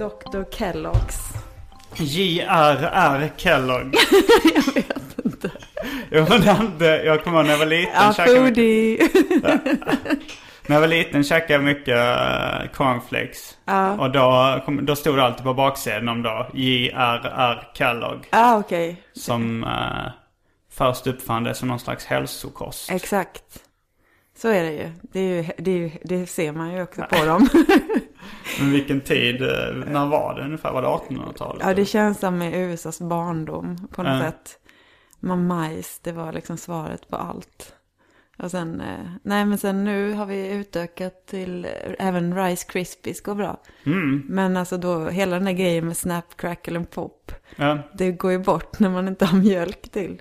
[0.00, 0.44] Dr.
[0.50, 1.34] Kellogg's.
[1.96, 3.30] J.R.R.
[3.36, 3.94] Kellogg.
[4.54, 5.50] jag vet inte.
[6.10, 6.42] Jo, men
[7.04, 7.92] jag kommer ihåg när jag var liten.
[7.94, 9.08] Ja, foodie.
[10.66, 13.56] När jag var liten käkade jag mycket uh, cornflakes.
[13.98, 17.68] Och då, då stod det alltid på baksidan om då J.R.R.
[17.74, 18.26] Kellogg.
[18.30, 19.02] ah, okej.
[19.12, 20.10] Som uh,
[20.72, 22.90] först uppfann det som någon slags hälsokost.
[22.90, 23.44] Exakt.
[24.38, 24.90] Så är det ju.
[25.02, 27.48] Det, är ju, det, är ju, det ser man ju också på dem.
[28.60, 29.48] Men vilken tid, uh,
[29.86, 30.72] när var det ungefär?
[30.72, 31.62] Var det 1800-talet?
[31.66, 34.20] ja, det känns som i USAs barndom på något Ja.
[34.20, 34.58] sätt.
[35.20, 37.74] Men majs, det var liksom svaret på allt.
[38.38, 41.70] Och sen, eh, nej men sen nu har vi utökat till eh,
[42.08, 43.60] även Rice Krispies går bra.
[43.86, 44.22] Mm.
[44.28, 47.32] Men alltså då, hela den där grejen med Snap, Crackle and Pop.
[47.56, 50.20] Ja, Det går ju bort när man inte har mjölk till.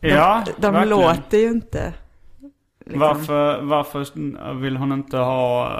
[0.00, 0.88] De, ja de verkligen.
[0.88, 1.92] låter ju inte.
[2.80, 3.00] liksom.
[3.00, 5.72] Varför, varför vill hon inte ha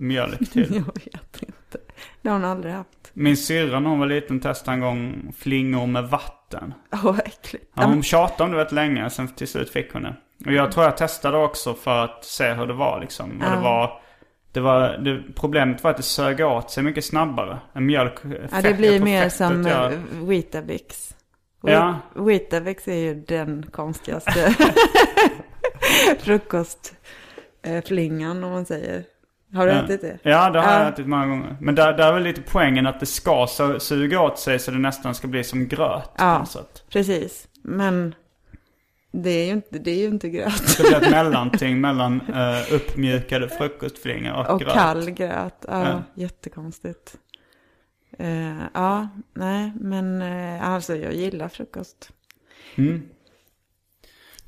[0.00, 0.74] mjölk till?
[0.86, 1.78] Jag vet inte.
[2.22, 3.10] Det har hon aldrig haft.
[3.12, 6.74] Min syrra när hon var liten testade en gång flingor med vatten.
[6.92, 7.64] Åh, vad äckligt.
[7.74, 10.14] Ja, hon tjatade om det rätt länge, sen till slut fick hon det.
[10.46, 13.30] Och jag tror jag testade också för att se hur det var liksom.
[13.30, 14.02] Och det var,
[14.52, 17.58] det var, det, problemet var att det sög åt sig mycket snabbare.
[17.72, 18.14] En mjölk,
[18.52, 21.14] Ja, det blir mer som gör- eh, Weetabix.
[21.62, 21.98] Ja.
[22.14, 24.54] Wheat- Weetabix är ju den konstigaste
[26.18, 29.04] frukostflingan om man säger.
[29.54, 30.18] Har du ätit det?
[30.22, 30.88] Ja, det har jag Ja.
[30.88, 31.56] ätit många gånger.
[31.60, 34.70] Men där, där är väl lite poängen att det ska su- suga åt sig så
[34.70, 36.10] det nästan ska bli som gröt.
[36.18, 36.46] Ja.
[36.92, 37.48] Precis.
[37.62, 38.14] Men
[39.12, 40.76] det är ju inte, det är ju inte gröt.
[40.78, 44.72] Det blir ett mellanting mellan uh, uppmjukade frukostflingor och, Och gröt.
[44.72, 45.64] kall gröt.
[45.68, 46.02] Ja, Ja.
[46.14, 47.16] jättekonstigt.
[48.18, 52.10] Eh, ja, nej, men eh, alltså jag gillar frukost.
[52.76, 53.02] Mm.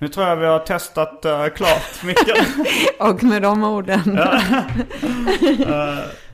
[0.02, 2.48] Nu tror jag vi har testat uh, klart mycket.
[2.98, 4.20] Och med de orden.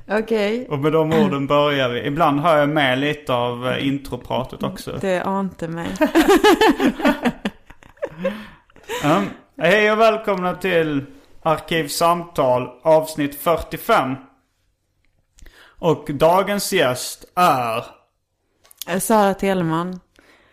[0.19, 2.07] Okej, och med de orden börjar vi.
[2.07, 4.99] Ibland har jag med lite av uh, intropratet också.
[5.01, 5.89] det ante mig.
[9.05, 9.31] Um,
[9.61, 11.05] hej och välkomna till
[11.43, 14.15] Arkivsamtal avsnitt 45.
[15.79, 17.85] Och dagens gäst är...
[18.89, 20.01] Eh, Sara Teleman,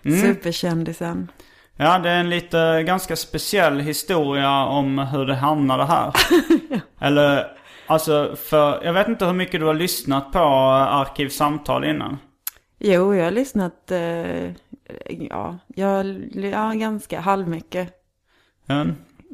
[0.05, 0.21] Mm.
[0.21, 1.31] superkändisen.
[1.77, 6.13] Ja, det är en lite ganska speciell historia om hur det hamnade här.
[6.99, 7.47] Eller,
[7.87, 12.17] alltså för, jag vet inte hur mycket du har lyssnat på Arkivsamtal innan.
[12.79, 14.51] Jo, jag har lyssnat, eh,
[15.07, 17.93] ja, jag, ja, ganska halvmycket.
[18.65, 18.85] Ja.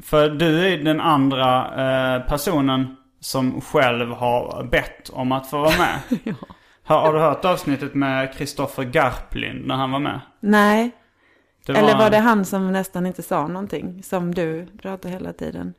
[0.03, 1.66] För du är den andra
[2.16, 6.00] eh, personen som själv har bett om att få vara med.
[6.83, 10.19] har, har du hört avsnittet med Kristoffer Garplind när han var med?
[10.39, 10.92] Nej,
[11.66, 14.04] Det eller var det han som nästan inte sa någonting?
[14.04, 15.74] Som du pratade hela tiden.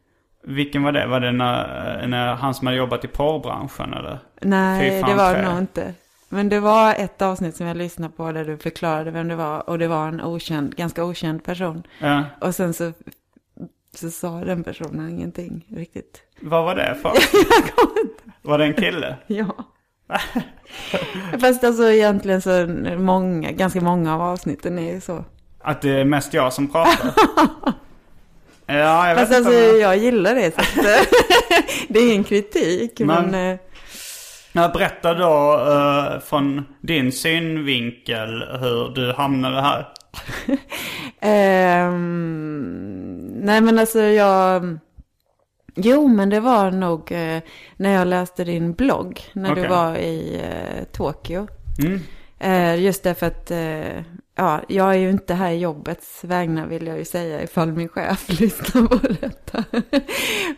[0.44, 1.06] Vilken var det?
[1.06, 4.19] Var det när, när han som hade jobbat i porrbranschen eller?
[4.40, 5.94] Nej, det var det nog inte.
[6.29, 9.70] Men det var ett avsnitt som jag lyssnade på där du förklarade vem det var.
[9.70, 11.82] Och det var en okänd, ganska okänd person.
[11.99, 12.25] Ja.
[12.40, 12.93] Och sen så,
[13.94, 16.23] så sa den personen ingenting riktigt.
[16.40, 17.12] Vad var det för?
[18.49, 19.17] var det en kille?
[19.26, 19.55] Ja.
[21.40, 22.67] Fast alltså egentligen så
[22.99, 25.25] många, ganska många av avsnitten är ju så.
[25.62, 27.12] Att det är mest jag som pratar?
[28.67, 29.49] ja, jag vet Fast inte.
[29.49, 30.55] alltså jag- jag gillar det.
[30.55, 30.75] Så att,
[31.88, 33.00] det är ingen kritik.
[33.00, 33.59] Men, Men-
[34.55, 38.29] eh, berätta då eh, från din synvinkel
[38.61, 39.88] hur du hamnade här.
[41.20, 44.79] Ehm, nej men alltså jag...
[45.75, 47.38] Jo men det var nog eh,
[47.76, 49.20] när jag läste din blogg.
[49.32, 49.62] När Okej.
[49.62, 51.49] du var i eh, Tokyo.
[51.85, 52.00] Mm.
[52.38, 54.03] Eh, just därför att eh,
[54.34, 57.88] ja, jag är ju inte här i jobbets vägnar vill jag ju säga ifall min
[57.88, 59.64] chef lyssnar på detta.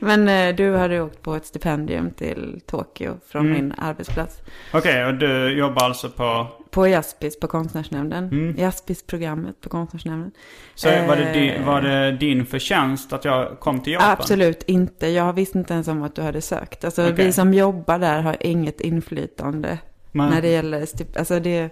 [0.01, 3.53] Men eh, du hade åkt på ett stipendium till Tokyo från Mm.
[3.53, 4.39] min arbetsplats.
[4.73, 6.47] Okej, och du jobbar alltså på...
[6.71, 8.25] På Jaspis på Konstnärsnämnden.
[8.25, 8.57] Mm.
[8.59, 10.31] Jaspis-programmet på Konstnärsnämnden.
[10.75, 11.67] Så var, det din, Eh.
[11.67, 14.11] var det din förtjänst att jag kom till Japan?
[14.11, 15.07] Absolut inte.
[15.09, 16.85] Jag visste inte ens om att du hade sökt.
[16.85, 17.27] Alltså Okej.
[17.27, 19.79] vi som jobbar där har inget inflytande
[20.13, 21.71] Men, när det gäller, stip- alltså det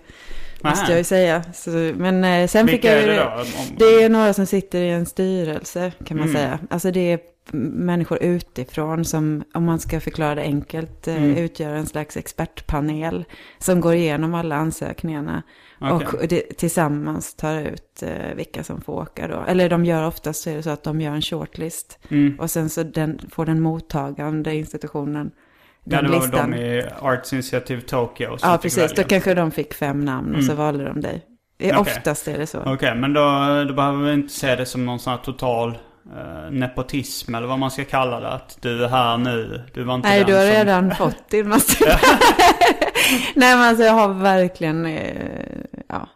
[0.64, 1.42] måste jag ju säga.
[1.54, 3.40] Så, men eh, sen fick Vilka jag är ju det då?
[3.40, 6.36] Om- Det är några som sitter i en styrelse kan man Mm.
[6.40, 6.58] säga.
[6.70, 7.18] Alltså det är
[7.74, 11.36] människor utifrån som, om man ska förklara det enkelt, eh, Mm.
[11.36, 13.24] utgör en slags expertpanel
[13.58, 15.42] som går igenom alla ansökningarna.
[15.80, 16.08] Okej.
[16.20, 19.44] Och det, tillsammans tar ut eh, vilka som får åka då.
[19.48, 21.98] Eller de gör oftast så är det så att de gör en shortlist.
[22.08, 22.40] Mm.
[22.40, 25.30] Och sen så den, får den mottagande institutionen
[25.84, 26.50] Ja, det var listan.
[26.50, 28.92] de i Arts Initiative Tokyo Ja, precis.
[28.92, 30.64] Då kanske de fick fem namn och så Mm.
[30.64, 31.26] valde de dig.
[31.58, 31.76] Okej.
[31.76, 32.60] Oftast är det så.
[32.66, 33.20] Okej, men då,
[33.68, 35.78] då behöver vi inte se det som någon sån här total
[36.16, 38.28] eh, nepotism eller vad man ska kalla det.
[38.28, 39.62] Att du är här nu.
[39.74, 40.50] Du var inte Nej, du har som...
[40.50, 41.84] redan fått din massa.
[43.34, 45.26] nej, men alltså jag har verkligen, eh,
[45.88, 46.08] ja,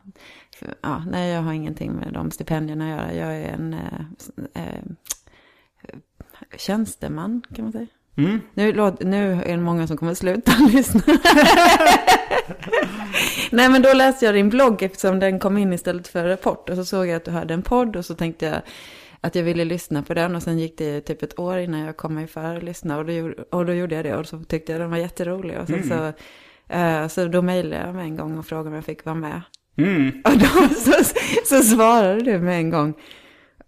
[0.83, 3.15] ja, nej, jag har ingenting med de stipendierna att göra.
[3.15, 4.83] Jag är en eh, eh,
[6.57, 7.87] tjänsteman, kan man säga.
[8.17, 8.41] Mm.
[8.55, 11.01] Nu, nu är det många som kommer att sluta lyssna.
[13.51, 16.69] Nej men då läste jag din blogg eftersom den kom in istället för rapport.
[16.71, 18.61] Och så såg jag att du hade en podd och så tänkte jag
[19.21, 20.37] att jag ville lyssna på den.
[20.37, 22.99] Och sen gick det typ ett år innan jag kom mig för att lyssna.
[22.99, 25.59] Och då, gjorde- och då gjorde jag det och så tyckte jag den var jätterolig.
[25.61, 25.89] Och sen Mm.
[25.89, 26.13] så,
[26.75, 29.41] eh, så då mejlade jag med en gång och frågade om jag fick vara med.
[29.79, 30.23] Mm.
[30.25, 30.93] Och då så,
[31.47, 32.95] så svarade du med en gång.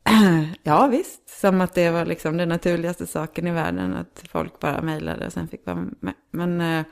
[0.63, 3.97] Ja visst, som att det var liksom den naturligaste saken i världen.
[3.97, 6.15] Att folk bara mejlade och sen fick vara med.
[6.31, 6.85] Men eh,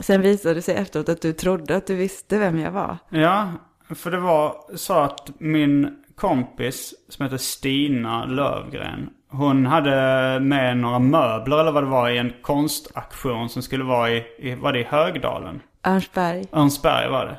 [0.00, 2.96] sen visade det sig efteråt att du trodde att du visste vem jag var.
[3.08, 3.52] Ja,
[3.94, 9.10] för det var så att min kompis som heter Stina Lövgren.
[9.30, 9.90] Hon hade
[10.40, 14.54] med några möbler eller vad det var i en konstaktion som skulle vara i, i
[14.54, 15.62] var det i Högdalen?
[15.86, 16.46] Örnsberg.
[16.52, 17.36] Örnsberg var det.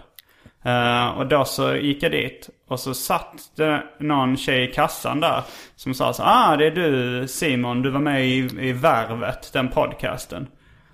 [0.66, 5.20] Eh, och då så gick jag dit och så satt det någon tjej i kassan
[5.20, 5.44] där
[5.76, 9.68] som sa så ah det är du Simon, du var med i, i Värvet, den
[9.68, 10.48] podcasten.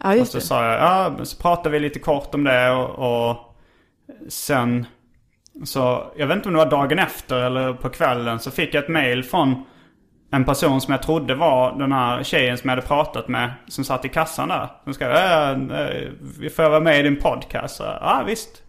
[0.04, 0.44] Ja Och just så det.
[0.44, 3.56] sa jag, ja, så pratade vi lite kort om det och, och
[4.30, 4.86] sen
[5.64, 8.84] så, jag vet inte om det var dagen efter eller på kvällen så fick jag
[8.84, 9.64] ett mail från
[10.32, 13.84] en person som jag trodde var den här tjejen som jag hade pratat med som
[13.84, 14.70] satt i kassan där.
[14.84, 17.76] Som skrev, äh, får jag vara med i din podcast?
[17.76, 18.62] Så, Ja visst.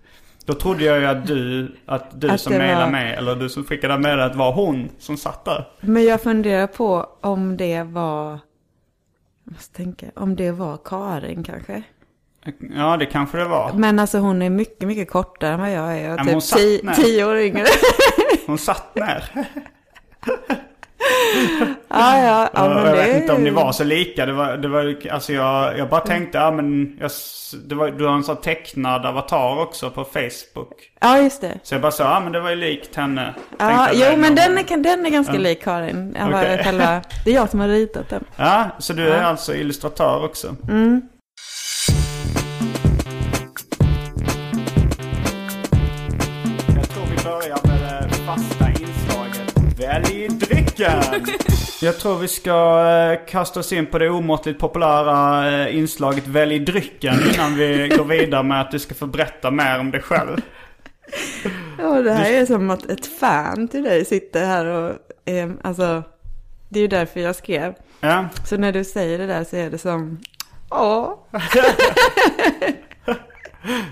[0.46, 3.48] Då trodde jag ju att du, att du Att som mejlade var- mig eller du
[3.48, 5.68] som skickade meddelandet var hon som satt där.
[5.80, 8.30] Men jag funderar på om det var,
[9.44, 11.82] jag måste tänka, om det var Karin kanske.
[12.76, 13.72] Ja det kanske det var.
[13.72, 16.16] Men alltså hon är mycket, mycket kortare än vad jag är.
[16.16, 17.64] Men hon typ tio, tio år yngre.
[18.46, 19.30] Hon satt ner.
[21.88, 24.26] ja, ja, ja, men jag det vet inte om ni var så lika.
[24.26, 27.10] Det var, det var, alltså jag, jag bara tänkte, ja men jag,
[27.68, 30.72] det var, du har en sån tecknad avatar också på Facebook.
[31.00, 31.58] Ja, just det.
[31.62, 33.34] Så jag bara sa, ja men det var ju likt henne.
[33.58, 36.16] Ja, jo, men den är, den är ganska lik Karin.
[36.18, 36.60] Jag Okej.
[36.64, 38.24] själva, det är jag som har ritat den.
[38.36, 39.26] Ja, så du är Ja.
[39.26, 40.56] alltså illustratör också.
[40.68, 41.02] Mm.
[46.76, 49.54] Jag tror vi börjar med det fasta inslaget.
[49.78, 50.28] Välj
[50.76, 51.24] drycken!
[51.82, 56.58] Jag tror vi ska eh, kasta oss in på det omåttligt populära eh, inslaget Välj
[56.58, 60.40] drycken innan vi går vidare med att du ska få berätta mer om dig själv.
[61.78, 64.92] Ja, det här är som att ett fan till dig sitter här och,
[65.24, 66.02] eh, alltså,
[66.68, 67.74] det är ju därför jag skrev.
[68.00, 70.20] Ja, Så när du säger det där så är det som,
[70.70, 71.12] åh,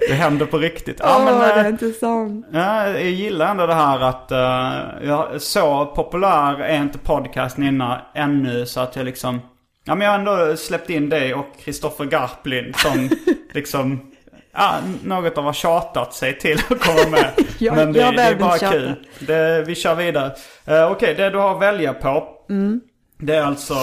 [0.09, 0.97] det händer på riktigt.
[1.03, 2.47] Ja, åh, men, det är eh, inte sant.
[2.53, 7.99] Ja, jag gillar ändå det här att uh, jag, så populär är inte podcasten innan
[8.15, 9.41] ännu så att jag liksom...
[9.85, 13.11] Ja men jag har ändå släppt in dig och Kristoffer Garplind som
[13.53, 14.11] liksom...
[14.53, 17.31] Ja, något av har tjatat sig till att komma med.
[17.59, 18.73] Ja, men det, jag det är bara tjata.
[18.73, 18.95] kul.
[19.19, 20.33] Det, vi kör vidare.
[20.69, 22.29] Uh, Okej, det du har att välja på.
[22.51, 22.81] Mm.
[23.19, 23.75] Det är alltså...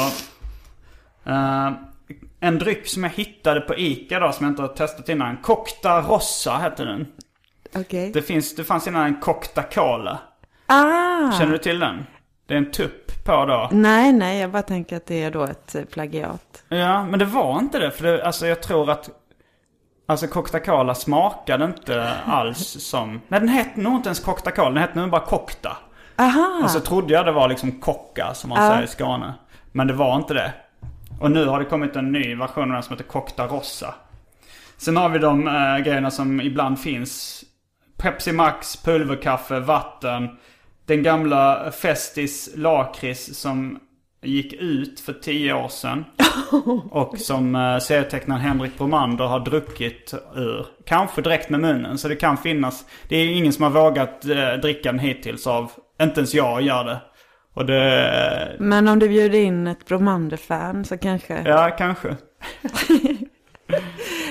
[1.25, 1.71] eh,
[2.41, 5.37] en dryck som jag hittade på Ica då som jag inte har testat innan.
[5.37, 7.07] Cocta Rossa heter den.
[7.75, 8.11] Okej.
[8.13, 10.19] Det, finns, det fanns innan en Cocta Cola.
[10.65, 11.31] Ah!
[11.31, 12.05] Känner du till den?
[12.47, 13.69] Det är en tupp på då.
[13.71, 16.63] Nej, nej, jag bara tänker att det är då ett eh, plagiat.
[16.69, 17.91] Ja, men det var inte det.
[17.91, 19.09] För det, alltså jag tror att
[20.05, 23.21] Alltså Coca-Cola smakade inte alls som...
[23.27, 25.77] Nej den hette nog inte ens Coca-Cola, den hette nog bara Cockta.
[26.17, 26.61] Aha!
[26.63, 28.69] Och så trodde jag det var liksom Kocka som man Ja.
[28.71, 29.33] säger i Skåne.
[29.71, 30.53] Men det var inte det.
[31.21, 33.93] Och nu har det kommit en ny version av den som heter Cockta Rossa.
[34.77, 37.43] Sen har vi de äh, grejerna som ibland finns.
[37.97, 40.29] Pepsi Max, pulverkaffe, vatten.
[40.85, 43.79] Den gamla Festis lakrits som
[44.21, 46.05] gick ut för tio år sedan.
[46.91, 50.65] Och som äh, serietecknaren Henrik Bromander har druckit ur.
[50.85, 51.97] Kanske direkt med munnen.
[51.97, 52.85] Så det kan finnas.
[53.07, 55.71] Det är ingen som har vågat äh, dricka den hittills av.
[56.01, 57.01] Inte ens jag gör det.
[57.53, 58.55] Och det...
[58.59, 61.41] Men om du bjuder in ett Bromander-fan så kanske...
[61.45, 62.07] Ja, kanske.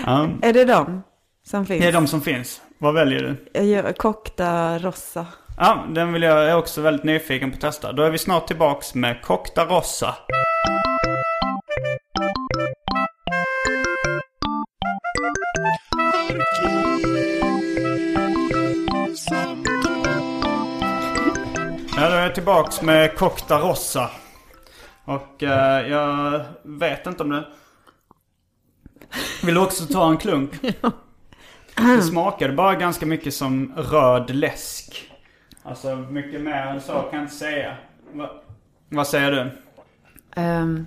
[0.06, 1.02] ja, Är det de
[1.46, 1.80] som finns?
[1.80, 2.62] det är de som finns.
[2.78, 3.60] Vad väljer du?
[3.60, 5.26] Jag Cockta Rossa.
[5.56, 7.92] Ja, den vill jag, jag är också väldigt nyfiken på att testa.
[7.92, 10.16] Då är vi snart tillbaks med Cockta Rossa.
[22.00, 24.10] Ja, då är jag tillbaks med Cockta Rossa.
[25.04, 27.46] Och eh, jag vet inte om det...
[29.44, 30.50] Vill du också ta en klunk?
[31.74, 35.12] Det smakade bara ganska mycket som röd läsk.
[35.62, 37.76] Alltså mycket mer än så kan jag inte säga.
[38.12, 38.42] Va,
[38.88, 39.50] vad säger du?
[40.36, 40.86] Ehm,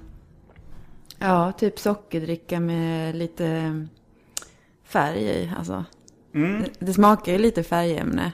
[1.20, 3.88] ja, typ sockerdricka med lite
[4.84, 5.52] färg i.
[5.58, 5.86] Alltså.
[6.36, 6.62] Mm.
[6.62, 8.32] Det, det smakar ju lite färgämne.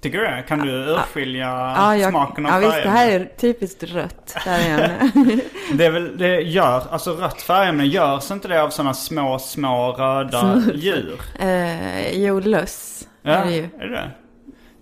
[0.00, 0.44] Tycker du det?
[0.48, 2.92] Kan du urskilja Ja, jag, smaken av ja visst, färgen?
[2.92, 5.10] det här är typiskt rött färgämne.
[5.72, 9.92] Det är väl, det gör, alltså rött färgämne, görs inte det av sådana små, små
[9.92, 11.20] röda djur?
[11.40, 13.68] eh, jo, löss Ja, är det ju.
[13.78, 14.10] är det?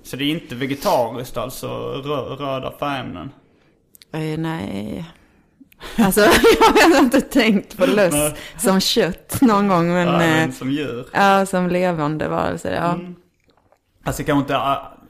[0.02, 3.30] Så det är inte vegetariskt alltså, rö, röda färgämnen?
[4.14, 5.04] Eh, nej.
[5.98, 6.20] Alltså,
[6.80, 9.88] jag har inte tänkt på löss som kött någon gång.
[9.92, 11.06] Men, Ja, eh, men som djur.
[11.12, 12.74] ja, som levande varelser.
[12.74, 12.92] Ja.
[12.92, 13.14] Mm.
[14.04, 14.56] Alltså kanske inte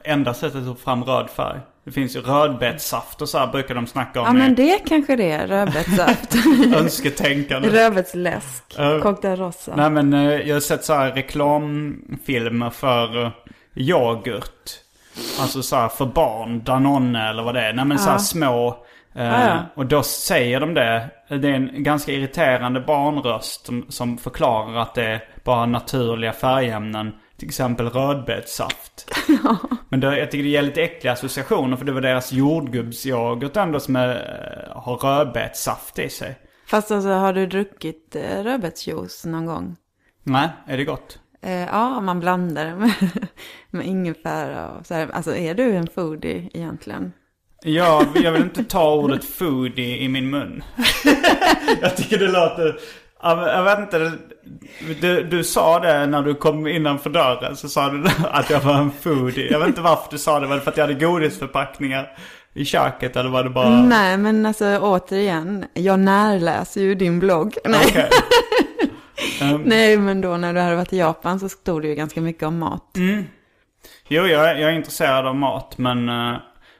[0.03, 1.59] enda sättet att få fram röd färg.
[1.83, 5.15] Det finns ju rödbetssaft och så här brukar de snacka om ja, men det kanske
[5.15, 5.47] det är.
[5.47, 6.35] Rödbetssaft.
[6.75, 7.69] önsketänkande.
[7.69, 8.63] Rödbetsläsk.
[8.77, 8.99] Ja.
[9.01, 9.75] Cocktail rosa.
[9.75, 13.31] Nej men eh, jag har sett så här reklamfilmer för eh,
[13.75, 14.69] yoghurt.
[15.39, 17.73] Alltså så här för barn, Danone eller vad det är.
[17.73, 18.85] Nej men så här små.
[19.13, 19.65] Ja, ja.
[19.75, 21.09] Och då säger de det.
[21.27, 27.13] Det är en ganska irriterande barnröst som, som förklarar att det är bara naturliga färgämnen.
[27.39, 29.11] Till exempel rödbetssaft.
[29.89, 33.79] Men det, jag tycker det ger lite äckliga associationer för det var deras jordgubbsyoghurt ändå
[33.79, 36.39] som är, eh, har rödbetssaft i sig.
[36.67, 39.75] Fast alltså, har du druckit eh, rödbetsjuice någon gång?
[40.23, 41.19] Nej, är det gott?
[41.41, 42.93] Eh, ja, man blandar med,
[43.69, 45.09] med ingefära och så här.
[45.13, 47.13] Alltså, är du en foodie egentligen?
[47.63, 50.63] Ja, jag vill inte ta ordet foodie i min mun.
[51.81, 52.79] jag tycker det låter...
[53.23, 54.11] Jag vet inte.
[55.01, 57.55] Du, du sa det när du kom innanför dörren.
[57.55, 59.51] Så sa du att jag var en foodie.
[59.51, 60.47] Jag vet inte varför du sa det.
[60.47, 62.17] Var det för att jag hade godisförpackningar
[62.53, 63.15] i köket?
[63.15, 63.69] Eller var det bara...
[63.69, 67.53] Nej, men alltså återigen, jag närläser ju din blogg.
[67.65, 68.09] Nej, Okej.
[69.41, 72.21] Ehm, Nej men då när du hade varit i Japan så stod det ju ganska
[72.21, 72.97] mycket om mat.
[72.97, 73.23] Mm.
[74.07, 75.77] Jo, jag, är- jag är intresserad av mat.
[75.77, 76.37] Men, eh,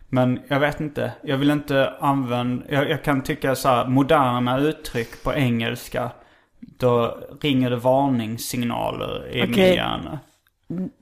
[0.10, 1.12] men jag vet inte.
[1.24, 2.65] Jag vill inte använda...
[2.69, 6.10] Jag, jag kan tycka så här moderna uttryck på engelska.
[6.80, 9.76] Då ringer det varningssignaler i min Okej.
[9.76, 10.20] hjärna.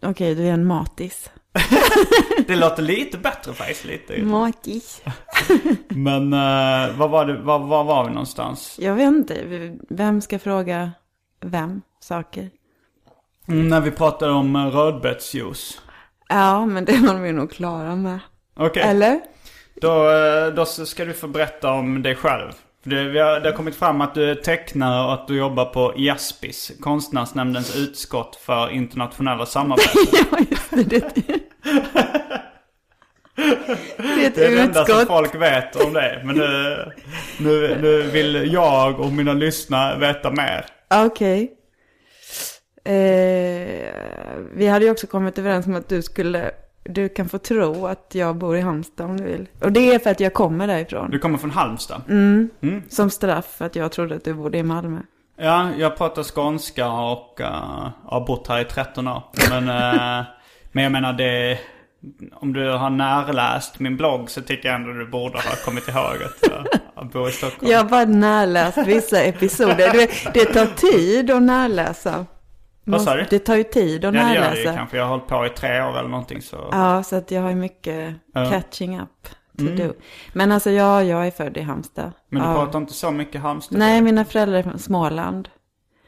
[0.02, 1.30] Okej, du är en matis.
[2.48, 3.86] Det låter lite bättre faktiskt.
[3.86, 4.22] Lite.
[4.22, 5.02] Matis.
[5.88, 8.78] Men uh, vad var det, var, var var vi någonstans?
[8.82, 10.92] Jag vet inte, vem ska fråga
[11.42, 12.50] vem saker?
[13.48, 15.82] Mm, när vi pratade om uh, rödbetsjuice.
[16.30, 18.20] Ja, men det var vi nog klara med.
[18.56, 19.20] Okej, Eller?
[19.82, 22.52] då, eh, då ska du få berätta om dig själv.
[22.90, 25.66] Det, vi har, det har kommit fram att du är tecknare och att du jobbar
[25.66, 30.02] på IASPIS, Konstnärsnämndens utskott för internationella samarbeten.
[30.32, 30.84] ja, just det.
[30.84, 31.34] Det, det
[34.24, 36.22] är ett Det är det enda som folk vet om det.
[36.26, 36.78] Men nu,
[37.40, 40.66] nu, nu vill jag och mina lyssnare veta mer.
[40.90, 41.54] Okej.
[42.86, 43.94] Eh,
[44.56, 46.52] vi hade ju också kommit överens om att du skulle,
[46.90, 49.48] du kan få tro att jag bor i Halmstad om du vill.
[49.62, 51.12] Och det är för att jag kommer därifrån.
[51.12, 52.02] Du kommer från Halmstad.
[52.10, 52.50] Mm.
[52.62, 52.84] Mm.
[52.90, 55.00] Som straff för att jag trodde att du bodde i Malmö.
[55.40, 59.24] Ja, jag pratar skånska och uh, har bott här i 13 år.
[59.50, 60.26] Men, eh,
[60.72, 61.60] men jag menar det...
[62.34, 65.98] Om du har närläst min blogg så tycker jag ändå du borde ha kommit ihåg
[65.98, 67.72] att jag, jag bor i Stockholm.
[67.72, 69.92] Jag har bara närläst vissa episoder.
[69.92, 72.26] Du vet, det tar tid att närläsa.
[72.92, 73.26] Vad sa du?
[73.30, 74.74] Det tar ju tid att Ja, det gör det ju närläsa.
[74.78, 74.98] kanske.
[74.98, 76.70] Jag har hållit på i tre år eller någonting så...
[76.72, 78.50] Ja, så att jag har ju mycket Ja.
[78.50, 79.28] catching up
[79.58, 79.78] to Mm.
[79.78, 79.94] do.
[80.34, 82.12] Men alltså ja, jag är född i Halmstad.
[82.30, 82.54] Men du ja.
[82.56, 83.80] pratar inte så mycket Halmstad?
[83.80, 85.50] Nej, mina föräldrar är från Småland.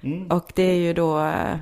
[0.02, 0.28] Mm.
[0.28, 1.56] Och det är ju då, eh,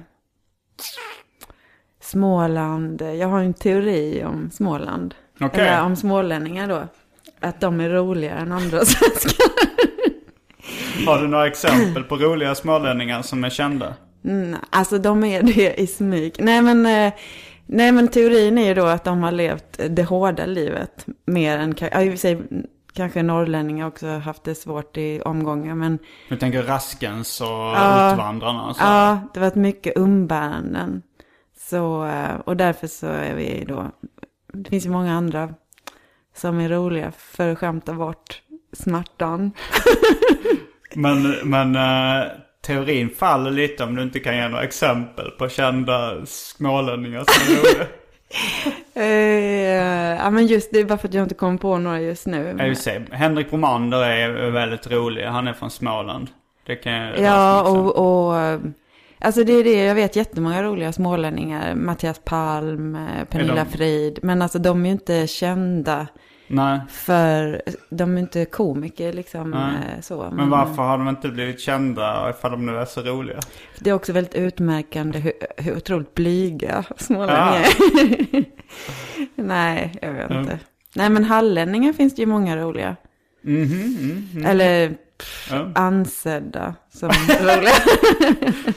[2.01, 3.01] Småland.
[3.01, 5.15] Jag har en teori om Småland.
[5.41, 5.61] Okej.
[5.67, 6.83] Eller om smålänningar då.
[7.39, 9.47] Att de är roligare än andra svenskar.
[11.05, 13.93] Har du några exempel på roliga smålänningar som är kända?
[14.25, 16.35] Mm, alltså de är det i smyg.
[16.39, 17.13] Nej men, eh,
[17.65, 21.05] nej men teorin är ju då att de har levt det hårda livet.
[21.25, 22.41] Mer än, ja, i och för sig
[22.93, 25.75] kanske norrlänningar också haft det svårt i omgångar.
[25.75, 28.11] Men Du tänker Raskens och Ja.
[28.13, 28.83] Utvandrarna så?
[28.83, 31.01] ja, det har varit mycket umbäranden.
[31.59, 33.91] Så, eh, och därför så är vi då,
[34.53, 35.49] det finns ju många andra
[36.35, 38.41] som är roliga för att skämta bort
[38.73, 39.51] smärtan.
[40.95, 42.27] Men, men eh,
[42.67, 47.59] teorin faller lite om du inte kan ge några exempel på kända smålänningar som är
[47.59, 47.87] roliga.
[48.93, 52.27] Eh, ja men just det är bara för att jag inte kommer på några just
[52.27, 52.57] nu.
[52.59, 55.23] Vill säga, Henrik Bromander är väldigt rolig.
[55.25, 56.27] Han är från Småland.
[56.65, 58.59] Det kan jag Ja, och, och
[59.19, 61.75] alltså det är det, jag vet jättemånga roliga smålänningar.
[61.75, 64.19] Mattias Palm, eh, Pernilla de- Frid.
[64.23, 66.07] Men alltså de är ju inte kända
[66.47, 69.75] Nej, för, de är inte komiker liksom Nej.
[69.95, 70.29] eh, så.
[70.33, 73.39] men varför har de inte blivit kända ifall de nu är så roliga?
[73.79, 78.39] Det är också väldigt utmärkande hur, hur otroligt blyga smålänningar Ja.
[78.39, 78.45] är.
[79.35, 80.41] Nej, jag vet Mm.
[80.43, 80.59] inte.
[80.95, 82.95] Nej, men hallänningar finns det ju många roliga.
[83.45, 83.63] Mm,
[84.33, 84.45] mm.
[84.45, 85.71] Eller pff, Ja.
[85.75, 87.09] ansedda som
[87.41, 87.71] roliga.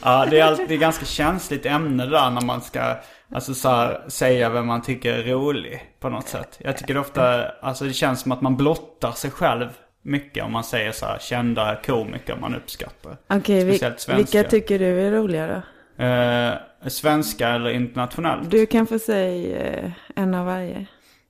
[0.02, 2.96] Ja, det är alltid ganska känsligt ämne där när man ska
[3.32, 6.58] alltså, så här, säga vem man tycker är rolig på något sätt.
[6.60, 9.68] Jag tycker det ofta, alltså det känns som att man blottar sig själv
[10.02, 13.16] mycket om man säger så här kända komiker man uppskattar.
[13.28, 14.16] Okej, svenska.
[14.16, 15.62] vilka tycker du är roliga då?
[16.04, 16.54] Eh,
[16.88, 18.50] svenska eller internationellt?
[18.50, 20.86] Du kan få säga eh, en av varje.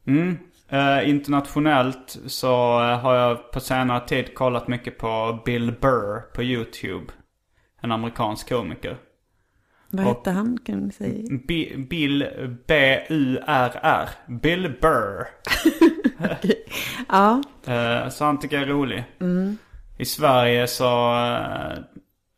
[0.06, 0.38] Mm.
[0.68, 7.12] Eh, internationellt så har jag på senare tid kollat mycket på Bill Burr på YouTube.
[7.82, 8.96] En amerikansk komiker.
[9.92, 10.58] Vad hette han?
[10.64, 11.22] Kan du säga?
[11.48, 12.26] B- Bill
[12.68, 14.08] B-U-R-R.
[14.42, 15.26] Bill Burr.
[17.08, 19.04] Ja, Eh, så han tycker jag är rolig.
[19.20, 19.56] Mm.
[19.98, 21.78] I Sverige så, eh,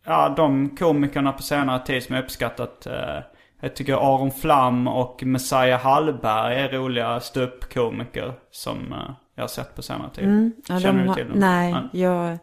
[0.07, 2.87] ja de komikerna på senare tid som jag uppskattat.
[2.87, 3.18] eh,
[3.61, 8.94] jag tycker Aron Flam och Messiah Hallberg är roliga ståuppkomiker som
[9.35, 10.24] jag har sett på senare tid.
[10.24, 10.53] mm.
[10.68, 11.38] ja Känner du till dem?
[11.38, 11.88] Nej, Ja.
[11.92, 12.38] jag...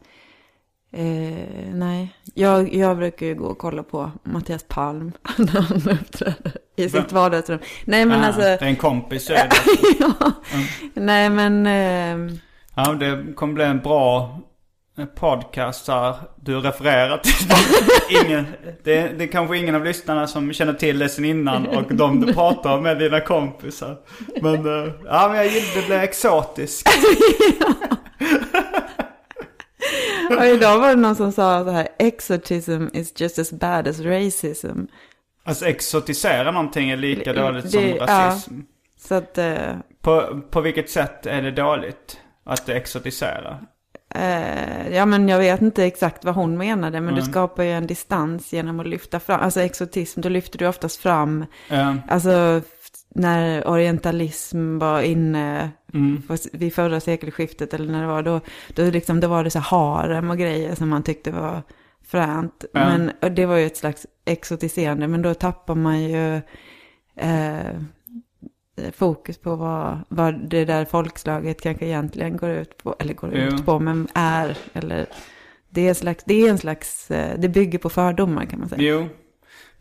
[0.91, 6.51] Eh, nej, jag, jag brukar ju gå och kolla på Mattias Palm när han uppträder
[6.75, 7.59] i sitt vardagsrum.
[7.85, 9.29] Nej men Ah, alltså, Det är en kompis.
[9.29, 9.51] är det.
[9.99, 10.31] ja.
[10.93, 12.35] nej men, eh,
[12.75, 14.39] Ja, det kommer bli en bra
[15.15, 16.15] podcast här.
[16.43, 17.33] Du refererar till
[18.25, 18.45] ingen,
[18.83, 22.21] det, det är kanske ingen av lyssnarna som känner till det sen innan och de
[22.25, 23.97] du pratar med dina kompisar.
[24.41, 24.53] Men,
[24.85, 26.89] eh, ja men jag gillar det blir exotiskt.
[30.37, 33.99] Och idag var det någon som sa så här, exotism is just as bad as
[33.99, 34.81] racism.
[35.43, 38.05] Alltså exotisera någonting är lika Det- dåligt som det- ja.
[38.05, 38.59] rasism.
[38.97, 39.55] Så att, eh,
[40.01, 43.59] På, på vilket sätt är det dåligt att exotisera?
[44.15, 47.15] Eh, ja, men jag vet inte exakt vad hon menade, men Mm.
[47.25, 50.97] du skapar ju en distans genom att lyfta fram, alltså exotism, då lyfter du oftast
[51.01, 52.61] fram, Eh, alltså
[53.15, 56.21] när orientalism var inne mm,
[56.53, 58.39] vid förra sekelskiftet eller när det var, då,
[58.75, 61.63] då, liksom, då var det så harem och grejer som man tyckte var
[62.07, 62.65] fränt.
[62.73, 62.79] Ja.
[62.89, 66.35] Men det var ju ett slags exotiserande, men då tappar man ju
[67.15, 67.75] eh,
[68.91, 73.65] fokus på vad, vad det där folkslaget kanske egentligen går ut på, eller går ut
[73.65, 75.05] på, men är, eller
[75.69, 78.81] det är, slags, det är en slags, eh, det bygger på fördomar kan man säga.
[78.81, 79.07] Jo.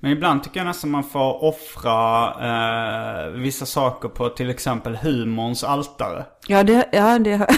[0.01, 5.65] Men ibland tycker jag nästan man får offra eh, vissa saker på till exempel humorns
[5.65, 6.25] altare.
[6.47, 7.49] Ja, det, ja, det har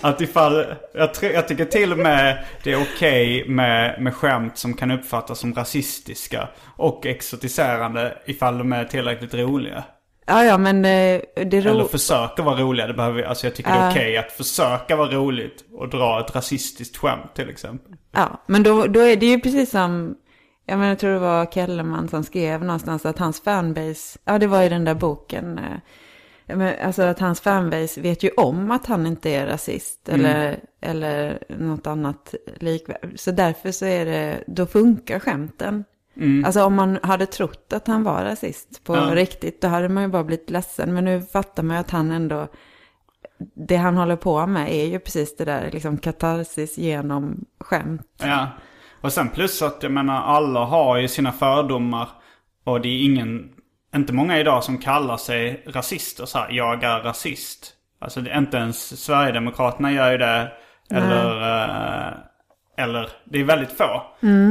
[0.10, 0.64] Att ifall,
[0.94, 5.38] jag, jag tycker till och med det är okej med, med skämt som kan uppfattas
[5.38, 9.84] som rasistiska och exotiserande ifall de är tillräckligt roliga.
[10.26, 11.88] Ja, ja, men eh, det Eller ro...
[11.88, 12.86] försöka vara roliga.
[12.86, 16.36] Det behöver, alltså jag tycker det är okej att försöka vara roligt och dra ett
[16.36, 17.92] rasistiskt skämt till exempel.
[18.12, 20.14] Ja, men då, då är det ju precis som,
[20.68, 24.46] jag, menar, jag tror det var Kellerman som skrev någonstans att hans fanbase, ja det
[24.46, 28.86] var i den där boken, eh, men, alltså att hans fanbase vet ju om att
[28.86, 33.20] han inte är rasist eller, eller något annat likvärdigt.
[33.20, 35.84] Så därför så är det, då funkar skämten.
[36.44, 39.14] Alltså om man hade trott att han var rasist på Ja.
[39.14, 40.94] riktigt, då hade man ju bara blivit ledsen.
[40.94, 42.48] Men nu fattar man ju att han ändå,
[43.54, 48.12] det han håller på med är ju precis det där, liksom katarsis genom skämt.
[48.16, 48.48] Ja.
[49.00, 52.08] Och sen plus att jag menar alla har ju sina fördomar.
[52.64, 53.48] Och det är ingen,
[53.96, 57.74] inte många idag som kallar sig rasister så här, jag är rasist.
[58.00, 60.52] Alltså inte ens Sverigedemokraterna gör ju det.
[60.90, 61.42] Eller,
[62.08, 62.14] eh,
[62.76, 64.02] Eller det är väldigt få.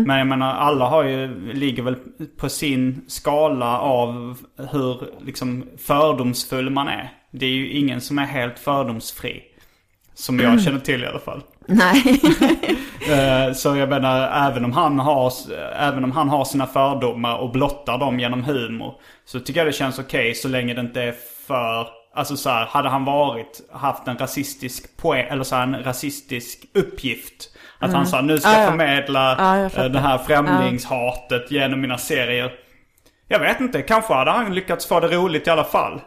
[0.06, 1.96] Men jag menar alla har ju, ligger väl
[2.38, 4.38] på sin skala av
[4.72, 7.12] hur liksom fördomsfull man är.
[7.32, 9.44] Det är ju ingen som är helt fördomsfri.
[10.14, 11.42] Som jag känner till i alla fall.
[11.68, 12.22] Nej.
[13.12, 15.34] Eh, Så jag menar, även om, han har,
[15.80, 18.94] även om han har sina fördomar och blottar dem genom humor.
[19.26, 21.16] Så tycker jag det känns okej så länge det inte är
[21.48, 21.88] för...
[22.16, 26.60] Alltså så här, hade han varit, haft en rasistisk poäng, eller så här, en rasistisk
[26.74, 27.50] uppgift.
[27.80, 28.70] Att han sa nu ska Ja, jag ja.
[28.70, 32.52] förmedla Ja, jag eh, det här främlingshatet genom mina serier.
[33.28, 36.02] Jag vet inte, kanske hade han lyckats få det roligt i alla fall.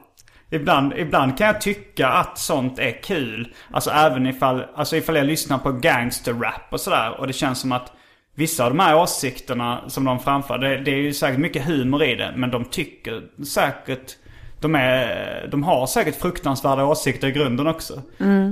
[0.50, 3.54] Ibland, ibland kan jag tycka att sånt är kul.
[3.70, 7.20] Alltså även ifall, alltså ifall jag lyssnar på gangsterrap och sådär.
[7.20, 7.92] Och det känns som att
[8.34, 12.02] vissa av de här åsikterna som de framför, det, det är ju säkert mycket humor
[12.02, 12.32] i det.
[12.36, 14.16] Men de tycker säkert,
[14.60, 18.02] de, är, de har säkert fruktansvärda åsikter i grunden också.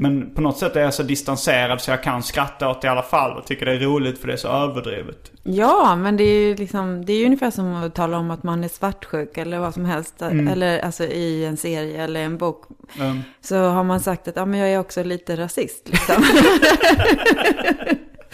[0.00, 2.90] Men på något sätt är jag så distanserad så jag kan skratta åt det i
[2.90, 3.38] alla fall.
[3.38, 5.32] Och tycker det är roligt för det är så överdrivet.
[5.50, 8.64] Ja, men det är ju liksom, det är ungefär som att tala om att man
[8.64, 10.22] är svartsjuk eller vad som helst.
[10.22, 12.64] Eller alltså i en serie eller en bok.
[13.00, 13.22] Mm.
[13.40, 16.24] Så har man sagt att ja, men jag är också lite rasist liksom.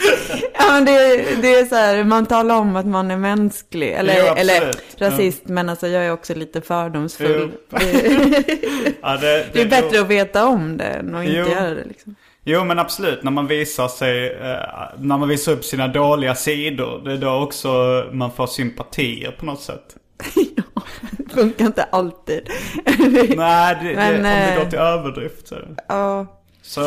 [0.59, 0.93] ja, men det,
[1.43, 3.93] det är så här, man talar om att man är mänsklig.
[3.93, 7.53] Eller, Jo, eller rasist, men alltså jag är också lite fördomsfull.
[7.71, 7.79] Jo.
[7.79, 11.47] Det, Ja, det, det är bättre att veta om det än att inte Jo.
[11.47, 12.15] göra det liksom.
[12.47, 14.59] Jo men absolut, när man visar sig, eh,
[14.99, 17.03] när man visar upp sina dåliga sidor.
[17.05, 17.69] Det är då också
[18.13, 19.97] man får sympatier på något sätt.
[20.57, 20.83] ja,
[21.19, 22.49] det funkar inte alltid.
[23.37, 25.57] Nej, det, det, Men, om det eh, går till överdrift så.
[25.89, 26.27] ja.
[26.63, 26.83] Så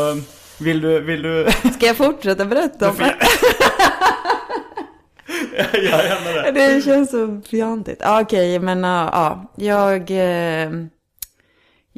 [0.60, 3.16] vill du, vill du, Ska jag fortsätta berätta om det?
[5.74, 6.52] jag gärna det.
[6.52, 7.98] Det känns så fjantigt.
[8.02, 10.70] Ja, Okej, men ja, ja, jag, eh,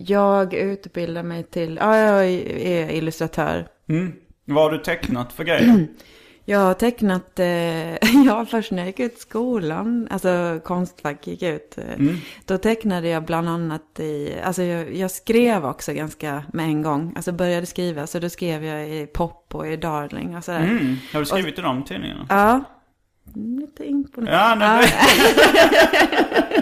[0.07, 3.67] jag utbildar mig till, ja, jag är illustratör.
[3.89, 4.13] Mm.
[4.45, 5.87] Vad har du tecknat för grejer?
[6.45, 7.93] Jag har tecknat, eh,
[8.25, 12.17] ja först när jag gick ut skolan, alltså Konstfack gick ut, eh, Mm.
[12.45, 17.13] då tecknade jag bland annat i, alltså jag, jag skrev också ganska med en gång,
[17.15, 20.59] alltså började skriva, så då skrev jag i Pop och i Darling och sådär.
[20.59, 20.95] Mm.
[21.13, 22.25] Har du skrivit i de tidningarna?
[22.29, 22.63] Ja,
[23.35, 24.65] lite imponerande.
[24.65, 24.81] Ja,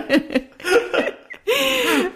[0.10, 0.47] nej,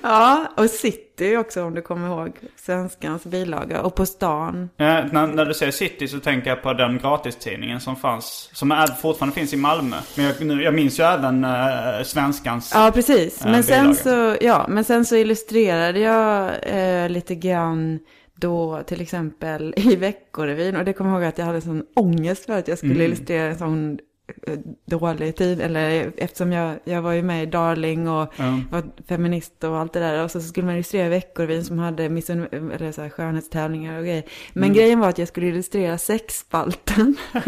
[0.01, 2.31] Ja, och City också om du kommer ihåg.
[2.55, 3.81] Svenskans bilaga.
[3.81, 4.69] Och På stan.
[4.77, 8.49] Ja, när, när du säger City så tänker jag på den gratistidningen som fanns.
[8.53, 9.95] Som är, fortfarande finns i Malmö.
[10.17, 12.71] Men jag, nu, jag minns ju även uh, Svenskans.
[12.73, 13.45] Ja, precis.
[13.45, 17.99] Eh, Men sen, så, ja, men sen så illustrerade jag eh, lite grann
[18.35, 20.75] då till exempel i Veckorevyn.
[20.75, 23.05] Och det kommer jag ihåg att jag hade sån ångest för att jag skulle Mm.
[23.05, 23.99] illustrera en sån
[24.47, 24.53] eh,
[24.85, 25.61] dålig tid.
[25.61, 28.59] Eller eftersom jag, jag var ju med i Darling och Ja.
[28.71, 30.23] var feminist och allt det där.
[30.23, 34.23] Och så skulle man illustrera Veckorevyn som hade miss, eller så här, skönhetstävlingar och grejer.
[34.53, 34.75] Men Mm.
[34.75, 37.15] grejen var att jag skulle illustrera sexspalten.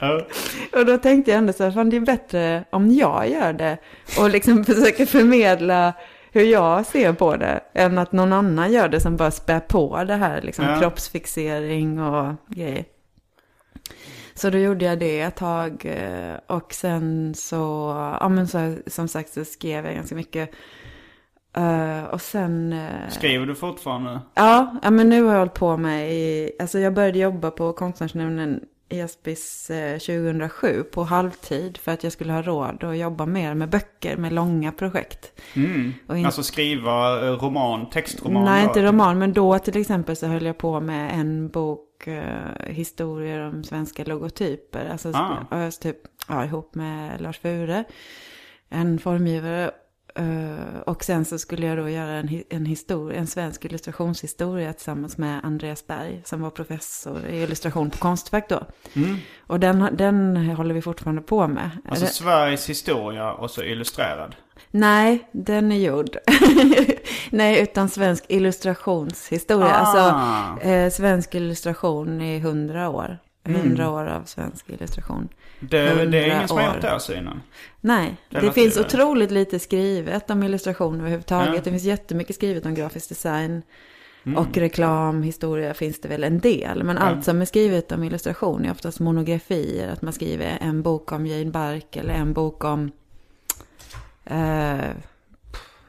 [0.00, 0.26] Ja.
[0.72, 3.78] Och då tänkte jag ändå så här, fan det är bättre om jag gör det.
[4.20, 5.92] Och liksom försöker förmedla
[6.32, 7.60] hur jag ser på det.
[7.74, 12.34] Än att någon annan gör det som bara spär på det här, liksom kroppsfixering och
[12.48, 12.84] grejer.
[14.38, 15.82] Så då gjorde jag det ett tag.
[15.86, 17.56] eh, Och sen så,
[18.20, 20.50] ja men så, som sagt så skrev jag ganska mycket.
[21.56, 22.72] Eh, Och sen...
[22.72, 24.20] eh, Skriver du fortfarande?
[24.34, 27.72] Ja, ja, men nu har jag hållit på med i, alltså jag började jobba på
[27.72, 33.26] Konstnärsnämnden i Aspis eh, 2007 på halvtid för att jag skulle ha råd att jobba
[33.26, 35.40] mer med böcker, med långa projekt.
[35.54, 35.92] Mm.
[36.06, 38.44] Och in- Alltså skriva eh, roman, textroman?
[38.44, 38.68] Nej, då?
[38.68, 43.40] inte roman, men då till exempel så höll jag på med en bok, eh, historier
[43.40, 44.88] om svenska logotyper.
[44.92, 45.70] Alltså ah.
[45.80, 45.96] typ,
[46.28, 47.84] ja, ihop med Lars Fure,
[48.68, 49.70] en formgivare.
[50.16, 55.18] Eh, och sen så skulle jag då göra en, en, historia, en svensk illustrationshistoria tillsammans
[55.18, 58.62] med Andreas Berg som var professor i illustration på Konstfack då.
[58.94, 59.16] Mm.
[59.46, 61.70] Och den, den håller vi fortfarande på med.
[61.88, 64.36] Alltså Det- Sveriges historia och så illustrerad.
[64.70, 66.16] Nej, den är gjord.
[67.30, 69.66] Nej, utan svensk illustrationshistoria.
[69.66, 69.70] Ah.
[69.72, 73.18] Alltså eh, svensk illustration i hundra år.
[73.46, 73.60] Mm.
[73.60, 75.28] Hundra år av svensk illustration.
[75.60, 77.42] Det, det är ingen som har gjort det alltså innan.
[77.80, 78.80] Nej, det Relativt, finns eh.
[78.86, 81.54] otroligt lite skrivet om illustration överhuvudtaget.
[81.54, 81.60] Ja.
[81.64, 83.62] Det finns jättemycket skrivet om grafisk design.
[84.26, 84.38] Mm.
[84.38, 86.84] Och reklam, historia finns det väl en del.
[86.84, 87.02] Men Ja.
[87.02, 89.88] allt som är skrivet om illustration är oftast monografier.
[89.88, 92.90] Att man skriver en bok om Jane Bark eller en bok om
[94.24, 94.90] eh,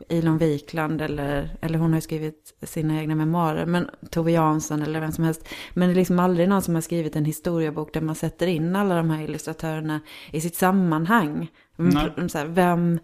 [0.09, 1.01] Elon Wikland.
[1.01, 3.65] Eller, eller hon har skrivit sina egna memoarer.
[3.65, 5.47] Men Tove Jansson eller vem som helst.
[5.73, 8.75] Men det är liksom aldrig någon som har skrivit en historiebok där man sätter in
[8.75, 11.47] alla de här illustratörerna i sitt sammanhang.
[11.79, 12.29] Mm.
[12.29, 12.99] Så här, vem,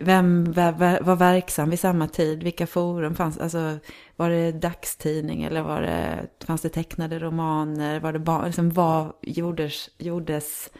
[0.00, 2.42] vem var, verksam vid samma tid?
[2.42, 3.38] Vilka forum fanns?
[3.38, 3.78] Alltså,
[4.16, 8.00] var det dagstidning eller var det, fanns det tecknade romaner?
[8.00, 10.70] Var det bara, liksom, vad gjordes, gjordes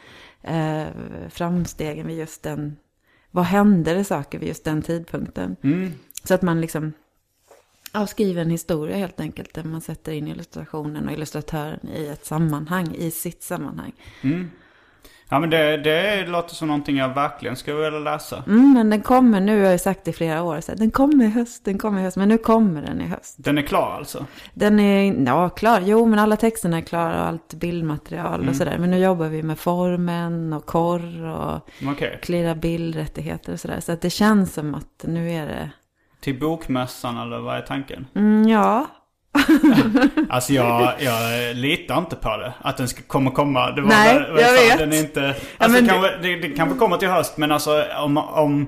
[0.43, 0.87] eh,
[1.31, 2.77] framstegen vid just den,
[3.35, 5.57] vad hände det saker vid just den tidpunkten?
[5.63, 5.93] Mm.
[6.25, 6.93] Så att man liksom
[7.93, 9.55] ja, skriver en historia helt enkelt.
[9.55, 13.93] Där man sätter in illustrationen och illustratören i ett sammanhang, i sitt sammanhang.
[14.23, 14.51] Mm.
[15.33, 18.43] Ja men det, det låter som någonting jag verkligen skulle vilja läsa.
[18.47, 20.91] Mm, men den kommer nu, jag har ju sagt det i flera år, så den
[20.91, 23.35] kommer i höst, den kommer i höst, men nu kommer den i höst.
[23.39, 24.27] Den är klar alltså?
[24.55, 28.49] Den är, ja klar, jo men alla texterna är klara och allt bildmaterial Mm.
[28.49, 28.77] och sådär.
[28.79, 31.69] Men nu jobbar vi med formen och korr och
[32.23, 33.81] klira bildrättigheter och sådär.
[33.81, 35.71] Så att det känns som att nu är det,
[36.21, 38.07] Till bokmässan eller vad är tanken?
[38.15, 38.87] mm, ja.
[40.29, 42.53] Alltså jag, jag litar inte på det.
[42.63, 43.71] Att den ska, kommer komma.
[43.71, 44.79] Det var Nej, väl jag vet.
[44.79, 45.35] Den är inte...
[45.59, 48.67] Alltså kanske, det, det kanske kommer till höst men alltså om, om,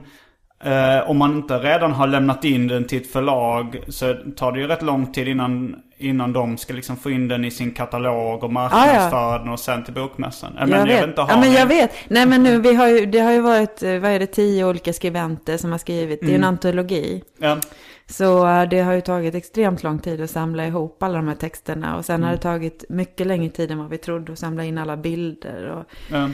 [0.64, 4.61] eh, om man inte redan har lämnat in den till ett förlag så tar det
[4.61, 8.44] ju rätt lång tid innan, innan de ska liksom få in den i sin katalog
[8.44, 10.59] och marknadsföra den och sen till bokmässan.
[10.59, 11.05] Eh, Men jag, vet.
[11.09, 11.90] inte, har ja, men jag vet.
[12.09, 14.64] Nej, men nu, vi har ju, det har ju varit, eh, vad är det, tio
[14.64, 16.20] olika skribenter som har skrivit.
[16.20, 16.40] Det är Mm.
[16.42, 17.22] en antologi.
[17.38, 17.57] Ja.
[18.06, 21.34] Så eh, det har ju tagit extremt lång tid att samla ihop alla de här
[21.34, 21.96] texterna.
[21.96, 22.26] Och sen Mm.
[22.26, 25.64] har det tagit mycket längre tid än vad vi trodde att samla in alla bilder
[25.70, 26.30] och, ja.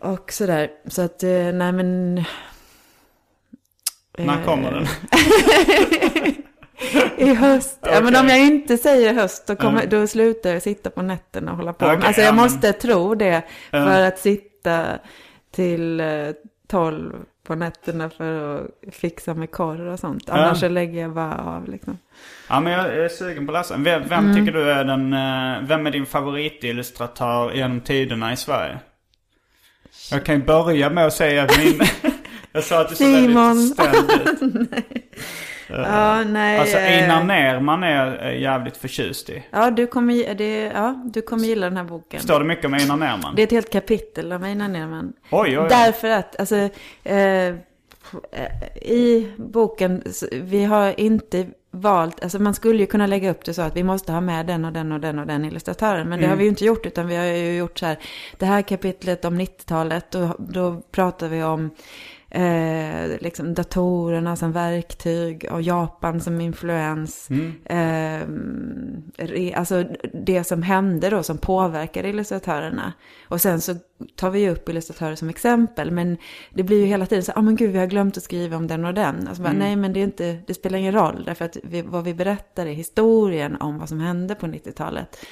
[0.00, 0.70] och sådär.
[0.86, 2.14] Så att, eh, nej men...
[4.18, 4.86] När eh, kommer den?
[7.28, 7.78] I höst.
[7.82, 9.90] Ja, men om jag inte säger höst då, kommer, Mm.
[9.90, 11.86] då slutar jag sitta på nätterna och hålla på.
[11.86, 13.42] Okej, alltså ja, jag måste tro det.
[13.70, 14.86] För att sitta
[15.50, 16.06] till eh,
[16.66, 17.12] tolv
[17.46, 20.30] på nätterna för att fixa med korr och sånt.
[20.30, 21.98] Annars så lägger jag bara av liksom.
[22.48, 23.76] Ja men jag är sugen på att läsa.
[23.76, 24.36] Vem, vem Mm.
[24.36, 28.78] tycker du är den, eh, vem är din favoritillustratör genom tiderna i Sverige?
[30.10, 31.80] Jag kan ju börja med att säga att min,
[32.52, 34.68] jag sa att du såg väldigt ställd ut.
[35.76, 36.58] Ja, nej.
[36.58, 39.42] Alltså eh, Einar Nerman är jag jävligt förtjust i.
[39.50, 42.20] Ja, du kommer, det, ja, du kommer gilla den här boken.
[42.20, 43.34] Står det mycket om Einar Nerman?
[43.36, 45.12] Det är ett helt kapitel av Einar Nerman.
[45.30, 45.66] Oj, oj, oj.
[45.68, 46.56] Därför att, alltså,
[47.04, 47.54] eh,
[48.82, 53.62] i boken, vi har inte valt, alltså man skulle ju kunna lägga upp det så
[53.62, 56.08] att vi måste ha med den och den och den och den illustratören.
[56.08, 56.30] Men det Mm.
[56.30, 57.96] har vi ju inte gjort, utan vi har ju gjort så här,
[58.38, 61.70] det här kapitlet om 90-talet, då, då pratar vi om
[62.34, 67.30] eh, liksom datorerna som verktyg och Japan som influens.
[67.30, 67.52] Mm.
[67.64, 68.26] Eh,
[69.26, 72.92] re, alltså det som hände då som påverkade illustratörerna.
[73.28, 73.74] Och sen så
[74.16, 75.90] tar vi ju upp illustratörer som exempel.
[75.90, 76.16] Men
[76.50, 78.56] det blir ju hela tiden så, ja ah, men gud vi har glömt att skriva
[78.56, 79.28] om den och den.
[79.28, 81.22] Alltså bara, nej men det, är inte, det spelar ingen roll.
[81.26, 85.26] Därför att vi, vad vi berättar är historien om vad som hände på 90-talet.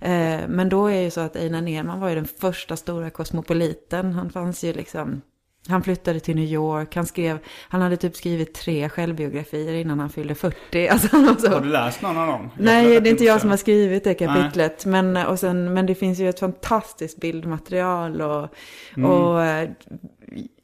[0.00, 4.12] Eh, men då är ju så att Einar Nerman var ju den första stora kosmopoliten.
[4.12, 5.22] Han fanns ju liksom
[5.68, 10.10] han flyttade till New York, han skrev, han hade typ skrivit tre självbiografier innan han
[10.10, 10.88] fyllde 40.
[10.90, 12.50] Alltså han var så, Har du läst någon av dem?
[12.58, 14.86] Nej, det är inte jag som har skrivit det kapitlet.
[14.86, 18.20] Men, och sen, men det finns ju ett fantastiskt bildmaterial.
[18.22, 18.48] Och,
[18.96, 19.10] Mm.
[19.10, 19.40] och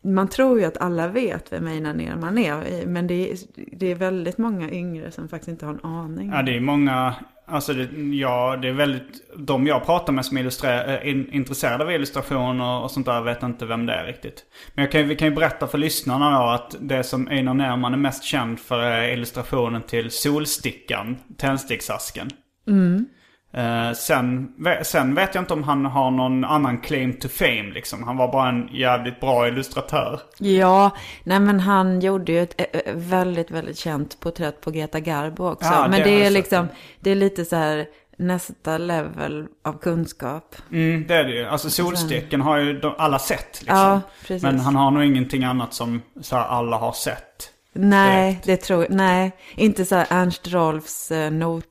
[0.05, 2.87] man tror ju att alla vet vem Einar Nerman är.
[2.87, 3.37] Men det är,
[3.73, 6.31] det är väldigt många yngre som faktiskt inte har en aning.
[6.35, 7.15] Ja, det är många,
[7.49, 11.33] alltså det, ja, det är väldigt, de jag pratar med som är illustre- eh, in,
[11.33, 14.45] intresserade av illustrationer och, sånt där vet inte vem det är riktigt.
[14.75, 17.93] Men jag kan, vi kan ju berätta för lyssnarna då att det som Einar Nerman
[17.93, 22.31] är mest känd för är illustrationen till Solstickan, tändsticksasken.
[22.67, 23.07] Mm.
[23.53, 28.03] Eh, sen, sen vet jag inte om han har någon annan claim to fame liksom.
[28.03, 30.21] Han var bara en jävligt bra illustratör.
[30.39, 30.91] Ja,
[31.25, 35.49] nej men han gjorde ju ett eh, eh, väldigt, väldigt känt porträtt på Greta Garbo
[35.49, 35.69] också.
[35.69, 36.69] Ja, men det är liksom,
[37.01, 37.87] det är lite så här
[38.19, 40.57] nästa level av kunskap.
[40.73, 41.45] Mm, det är det ju.
[41.45, 43.79] Alltså Solsticken har ju alla sett liksom.
[43.79, 44.43] Ja, precis.
[44.43, 47.51] Men han har nog ingenting annat som så här, alla har sett.
[47.73, 48.47] Nej, direkt.
[48.47, 51.65] det tror jag, nej, inte så här Ernst Rolfs eh, not.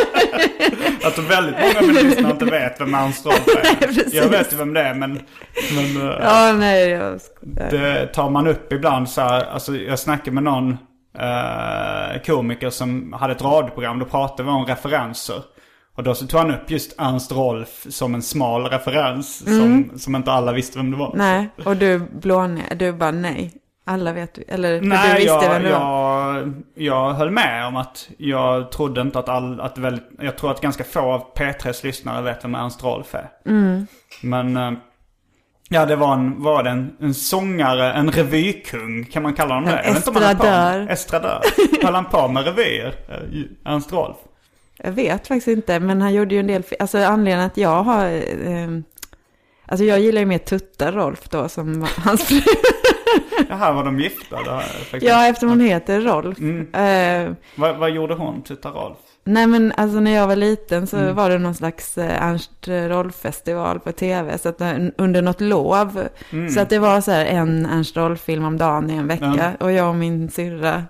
[1.03, 4.15] Att väldigt många lyssnare inte vet vem Ernst Rolf är.
[4.15, 5.19] Jag vet ju vem det är men,
[5.75, 7.69] men eh, Ja, nej, jag skojar.
[7.71, 9.45] det tar man upp ibland så här.
[9.45, 10.77] Alltså jag snackade med någon
[11.19, 13.99] eh, komiker som hade ett radioprogram.
[13.99, 15.41] Då pratade vi om referenser.
[15.95, 19.37] Och då så tog han upp just Ernst Rolf som en smal referens.
[19.45, 21.11] Som, som inte alla visste vem det var.
[21.15, 23.51] Nej, och du blåner, du bara nej.
[23.85, 26.35] Alla vet, eller Nej, du visste jag, vem det var.
[26.37, 30.51] jag, jag höll med om att jag trodde inte att all, att väldigt, jag tror
[30.51, 33.29] att ganska få av P3s lyssnare vet vem Ernst Rolf är.
[33.45, 33.87] Mm.
[34.21, 34.71] Men, eh,
[35.69, 39.69] ja det var en, var det en, en sångare, en revykung, kan man kalla honom
[39.69, 39.77] det?
[39.77, 40.87] En estradör.
[40.89, 41.41] Estradör.
[41.83, 44.17] Höll han på med revyer, eh, Ernst Rolf?
[44.77, 48.05] Jag vet faktiskt inte, men han gjorde ju en del, alltså anledningen att jag har,
[48.05, 48.69] eh,
[49.65, 52.41] alltså jag gillar ju mer Tutta Rolf då som hans fru.
[53.49, 54.35] Här var de gifta.
[54.37, 54.65] Här.
[55.01, 56.39] Ja, eftersom hon heter Rolf.
[56.39, 56.73] Mm.
[56.73, 58.97] Eh, Vad, vad gjorde hon, Tutta Rolf?
[59.25, 61.15] nej men alltså när jag var liten så Mm.
[61.15, 64.37] var det någon slags eh, Ernst Rolf-festival på tv.
[64.37, 66.07] Så att, eh, under något lov.
[66.31, 66.49] Mm.
[66.49, 69.53] Så att det var så här en Ernst Rolf-film om dagen i en vecka.
[69.59, 70.83] Och jag och min syrra,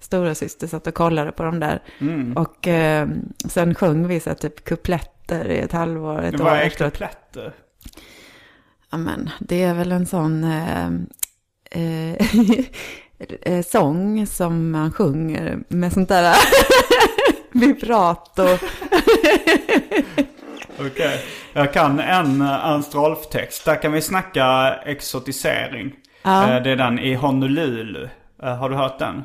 [0.00, 1.82] stora syster satt och kollade på dem där.
[1.98, 2.32] Mm.
[2.36, 3.08] Och eh,
[3.48, 6.92] sen sjöng vi så här, typ kupletter i ett halvår, ett år var efteråt.
[6.92, 7.52] kupletter.
[8.90, 10.90] Ja, men det är väl en sån eh,
[11.76, 12.14] eh,
[13.42, 16.36] eh, sång som man sjunger med sånt där
[17.52, 18.42] vibrato.
[20.78, 21.20] Okej.
[21.52, 23.64] Jag kan en Ernst Rolf-text.
[23.64, 25.92] Där kan vi snacka exotisering.
[26.22, 26.56] Ja.
[26.56, 28.08] Eh, det är den i Honolulu.
[28.42, 29.24] Eh, har du hört den?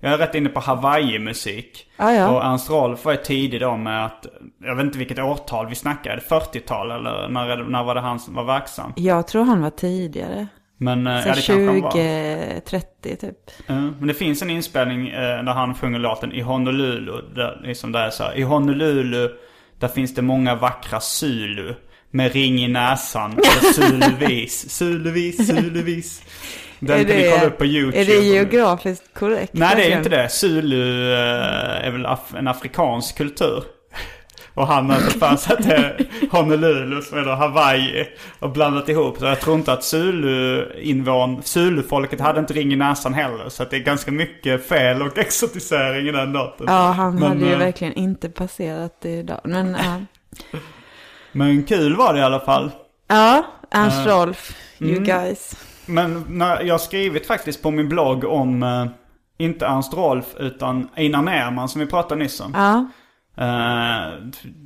[0.00, 1.90] Jag är rätt inne på Hawaii-musik.
[1.96, 2.30] Ja, ja.
[2.30, 4.26] Och Ernst Rolf var tidig då med att,
[4.64, 5.74] jag vet inte vilket årtal vi
[6.16, 8.92] det 40-tal eller när, när var det han som var verksam?
[8.96, 10.46] Jag tror han var tidigare.
[10.82, 11.90] Men eh, Så ja, det kanske han var.
[11.90, 13.36] 20-30 typ.
[13.66, 17.12] Ja, men det finns en inspelning eh, där han sjunger låten i Honolulu.
[17.34, 19.28] Där, liksom där är så här, I Honolulu,
[19.78, 21.74] där finns det många vackra Zulu.
[22.10, 24.70] Med ring i näsan och Zuluvis.
[24.70, 26.22] Zuluvis, Zuluvis.
[26.80, 28.00] Den Är kan ni det- kolla upp på YouTube.
[28.00, 29.52] Är det geografiskt korrekt?
[29.54, 30.28] Nej, det är inte det.
[30.28, 33.64] Zulu eh, är väl af- en afrikansk kultur.
[34.54, 35.96] Och han har tagit för sig att det
[36.30, 38.06] Honolulu då Hawaii
[38.38, 39.18] och blandat ihop.
[39.18, 43.48] Så jag tror inte att Zulu-invån, Zulu-folket hade inte ring i näsan heller.
[43.48, 46.66] Så att det är ganska mycket fel och exotisering i den låten.
[46.68, 49.40] Ja, han Men, hade ju eh, verkligen inte passerat det idag.
[49.44, 50.00] Men ja,
[51.32, 52.70] Men kul var det i alla fall.
[53.08, 54.12] ja Ernst Ja.
[54.12, 55.04] Rolf, you Mm.
[55.04, 55.56] guys.
[55.86, 58.86] Men när jag har skrivit faktiskt på min blogg om, eh,
[59.38, 62.52] inte Ernst Rolf, utan Einar Nerman som vi pratade nyss om.
[62.54, 62.88] Ja,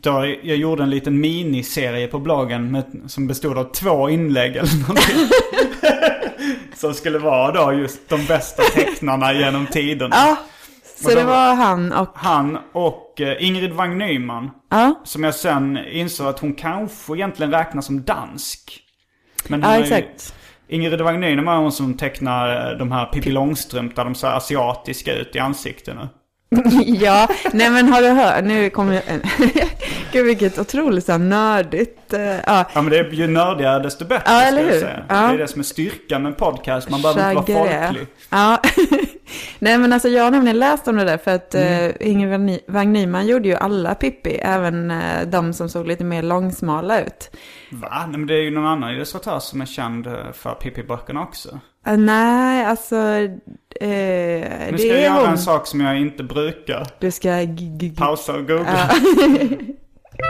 [0.01, 4.81] Då jag gjorde en liten miniserie på bloggen med, som bestod av två inlägg eller
[4.81, 5.29] någonting.
[6.75, 10.17] som skulle vara då just de bästa tecknarna genom tiderna.
[10.17, 10.37] ja.
[10.99, 14.51] Så det var han och, Han och eh, Ingrid Wang Nyman.
[14.71, 18.81] ja, Som jag sen insåg att hon kanske egentligen räknas som dansk.
[19.49, 20.35] Men ja ju- exakt.
[20.69, 24.29] Ingrid Wang Nyman är hon som tecknar eh, de här Pippi Långstrump där de ser
[24.29, 26.09] asiatiska ut i ansiktena.
[26.87, 29.03] ja, nej men har du hört, nu kommer jag,
[30.13, 32.65] gud vilket otroligt så här nördigt, eh, ja.
[32.75, 34.81] Ja men det är ju nördigare desto bättre Ja, ska eller jag hur?
[34.81, 35.05] säga.
[35.09, 35.15] Ja.
[35.15, 36.91] Det är det som är styrkan med en podcast.
[36.91, 38.07] Man behöver inte vara folklig.
[38.31, 38.61] Ja,
[39.59, 41.85] nej men alltså jag har nämligen läst om det där för att Mm.
[41.87, 45.87] uh, Inger Wang Ny- Wang Nyman gjorde ju alla Pippi, även eh, de som såg
[45.87, 47.31] lite mer långsmala ut.
[47.71, 47.89] Va?
[48.09, 51.61] Nej, men det är ju någon annan illustratör som är känd eh, för Pippi-böckerna också.
[51.87, 53.29] Eh, nej, alltså eh,
[53.81, 55.31] Nu det ska jag göra hon.
[55.31, 56.87] en sak som jag inte brukar.
[56.99, 57.46] Du ska...
[57.96, 58.90] Pausa och googla.
[60.18, 60.27] Ja.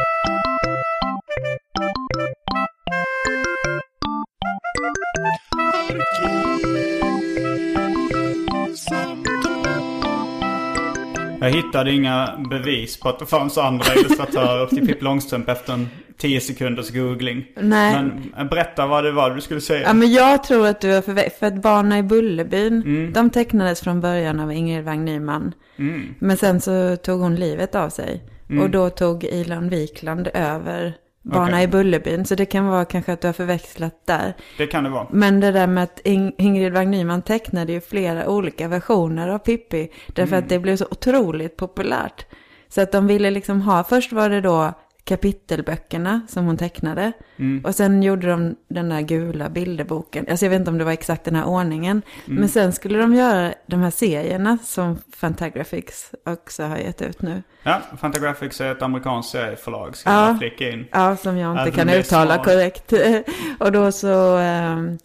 [11.41, 15.89] Jag hittade inga bevis på att det fanns andra illustratörer till Pippi Långstrump efter en
[16.19, 17.45] 10 sekunders googling.
[17.57, 17.93] Nej.
[17.95, 19.83] Men eh, berätta vad det var du skulle säga.
[19.83, 23.13] Ja, men jag tror att du har förväxlat, för att Barna i Bullerbyn, Mm.
[23.13, 25.53] de tecknades från början av Ingrid Wang Nyman.
[25.79, 26.15] Mm.
[26.19, 28.23] Men sen så tog hon livet av sig.
[28.63, 31.65] Och då tog Ilan Wikland över Barna Okej.
[31.65, 32.25] i Bullerbyn.
[32.25, 34.35] Så det kan vara kanske att du har förväxlat där.
[34.59, 35.07] Det kan det vara.
[35.11, 39.39] Men det där med att Ing- Ingrid Wang Nyman tecknade ju flera olika versioner av
[39.39, 39.89] Pippi.
[40.07, 40.45] Därför Mm.
[40.45, 42.27] att det blev så otroligt populärt.
[42.69, 44.73] Så att de ville liksom ha, först var det då
[45.07, 47.13] kapitelböckerna som hon tecknade.
[47.37, 47.65] Mm.
[47.65, 50.27] Och sen gjorde de den där gula bilderboken.
[50.31, 52.03] Alltså jag vet inte om det var exakt den här ordningen.
[52.27, 52.41] Mm.
[52.41, 57.43] Men sen skulle de göra de här serierna som Fantagraphics också har gett ut nu.
[57.63, 59.97] Ja, Fantagraphics är ett amerikanskt serieförlag.
[59.97, 60.29] Ska Ja.
[60.29, 60.87] jag flika in.
[60.93, 62.47] Ja, som jag inte Även kan uttala smart.
[62.47, 62.93] korrekt.
[63.59, 64.37] och då så...
[64.37, 64.99] ehm,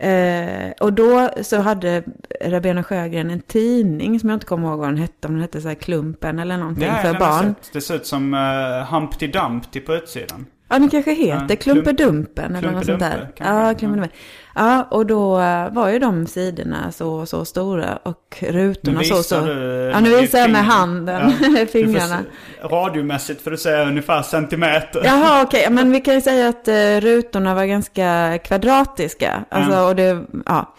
[0.00, 2.02] eh, och då så hade
[2.44, 5.28] Rabena Sjögren en tidning som jag inte kommer ihåg vad den hette.
[5.28, 7.54] Om den hette så här Klumpen eller någonting Ja, för barn.
[7.62, 7.72] sett.
[7.72, 10.46] Det ser ut som uh, Humpty Dumpty på utsidan.
[10.70, 13.28] Ja, den kanske heter Ja, Klumpedumpen eller något sånt där.
[13.36, 13.74] Ja, Ja.
[13.78, 14.18] Klumpedumpen.
[14.54, 15.30] Ja, och då
[15.70, 19.40] var ju de sidorna så, så stora och rutorna så, så.
[19.40, 22.18] du Ja, nu visar jag med handen, får fingrarna.
[22.62, 25.02] se- radiomässigt får du säga ungefär centimeter.
[25.04, 25.66] Jaha, okej.
[25.70, 29.44] Men vi kan ju säga att eh, rutorna var ganska kvadratiska.
[29.48, 29.84] Alltså, Mm.
[29.86, 30.74] och det, ja.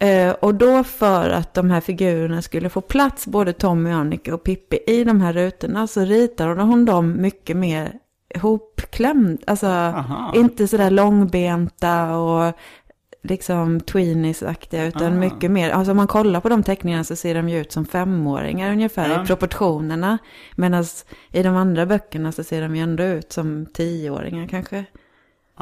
[0.00, 4.44] Eh, och då för att de här figurerna skulle få plats, både Tommy, Annika och
[4.44, 7.92] Pippi, i de här rutorna så ritade hon dem mycket mer
[8.40, 9.42] hopklämd.
[9.46, 10.32] Alltså Aha.
[10.34, 12.52] inte sådär långbenta och
[13.24, 15.16] liksom tweenies-aktiga, utan Ah.
[15.16, 15.70] mycket mer.
[15.70, 19.10] Alltså om man kollar på de teckningarna så ser de ju ut som femåringar ungefär
[19.10, 19.22] Ja.
[19.22, 20.18] i proportionerna.
[20.56, 20.84] Medan
[21.32, 24.84] i de andra böckerna så ser de ju ändå ut som tioåringar kanske.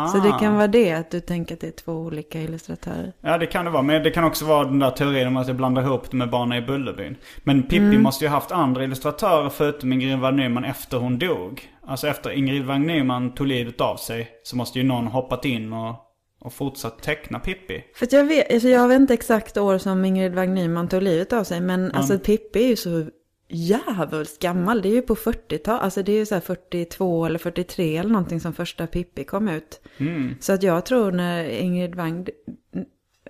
[0.09, 0.39] Så det Ah.
[0.39, 3.13] kan vara det, att du tänker att det är två olika illustratörer.
[3.21, 3.83] Ja det kan det vara.
[3.83, 6.31] Men det kan också vara den där teorin om att jag blandar ihop det med
[6.31, 7.17] Barnen i Bullerbyn.
[7.45, 8.03] Men Pippi Mm.
[8.03, 11.63] måste ju haft andra illustratörer förutom Ingrid Wang Nyman efter hon dog.
[11.87, 15.73] Alltså efter Ingrid Wang Nyman tog livet av sig så måste ju någon hoppat in
[15.73, 15.95] och,
[16.41, 17.85] och fortsatt teckna Pippi.
[17.95, 21.33] För jag vet, alltså jag vet inte exakt år som Ingrid Wang Nyman tog livet
[21.33, 23.07] av sig, men alltså Pippi är ju så
[23.51, 24.83] jävligt gammal.
[24.83, 28.11] Det är ju på 40-tal, alltså det är ju så här 42 eller 43 eller
[28.11, 29.81] någonting som första Pippi kom ut.
[29.99, 30.35] Mm.
[30.41, 32.27] Så att jag tror när Ingrid Wang,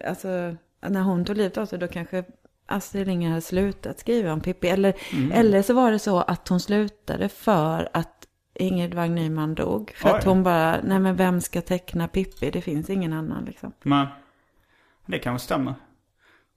[0.06, 0.28] alltså
[0.88, 2.24] när hon tog livet av sig, då kanske
[2.66, 4.68] Astrid Lindgren hade slutat skriva om Pippi.
[4.68, 5.32] Eller, Mm.
[5.32, 9.92] eller så var det så att hon slutade för att Ingrid Wang Nyman dog.
[9.96, 10.28] För att Oj.
[10.30, 12.50] hon bara, nej men vem ska teckna Pippi?
[12.50, 13.72] Det finns ingen annan liksom.
[13.82, 14.06] Men
[15.06, 15.74] det kanske stämmer.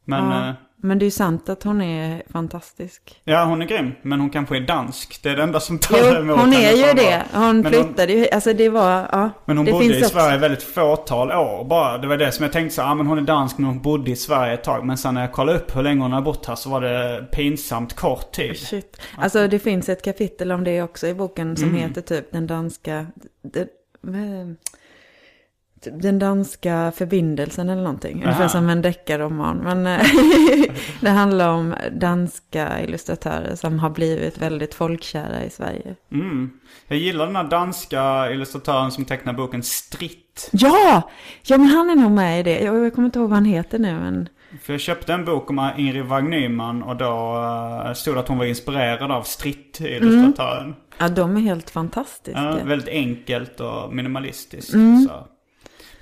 [0.06, 0.48] Men Ja.
[0.50, 0.54] eh,
[0.86, 3.22] Men det är ju sant att hon är fantastisk.
[3.24, 3.92] ja hon är grym.
[4.02, 5.20] Men hon kanske är dansk.
[5.24, 7.24] Det är det enda som talar emot hon henne är ju det.
[7.34, 9.30] Hon Men flyttade ju, alltså det var, ja.
[9.46, 11.98] Men hon det bodde i också- Sverige väldigt fåtal år bara.
[11.98, 14.12] Det var det som jag tänkte så ja men hon är dansk men hon bodde
[14.12, 14.86] i Sverige ett tag.
[14.86, 17.26] Men sen när jag kollade upp hur länge hon har bott här så var det
[17.32, 18.58] pinsamt kort tid.
[18.58, 19.02] Shit.
[19.18, 21.82] Alltså det finns ett kapitel om det också i boken som Mm.
[21.82, 23.06] heter typ den danska,
[23.54, 23.70] typ
[25.92, 28.14] den danska förbindelsen eller någonting.
[28.14, 28.50] Ungefär Aha.
[28.50, 29.58] som en deckarroman.
[29.58, 30.06] Men eh,
[31.02, 35.96] det handlar om danska illustratörer som har blivit väldigt folkkära i Sverige.
[36.12, 36.52] Mm.
[36.88, 40.50] Jag gillar den här danska illustratören som tecknar boken Stritt.
[40.52, 41.10] Ja!
[41.44, 42.60] Ja men han är nog med i det.
[42.60, 44.30] Jag, jag kommer inte ihåg vad han heter nu men.
[44.62, 47.36] För jag köpte en bok om Ingrid Wang Nyman och då
[47.88, 50.76] uh, stod det att hon var inspirerad av Stritt-illustratören.
[50.98, 52.42] Ja de är helt fantastiska.
[52.42, 54.74] Ja, väldigt enkelt och minimalistiskt.
[54.74, 55.02] Mm.
[55.02, 55.28] Så.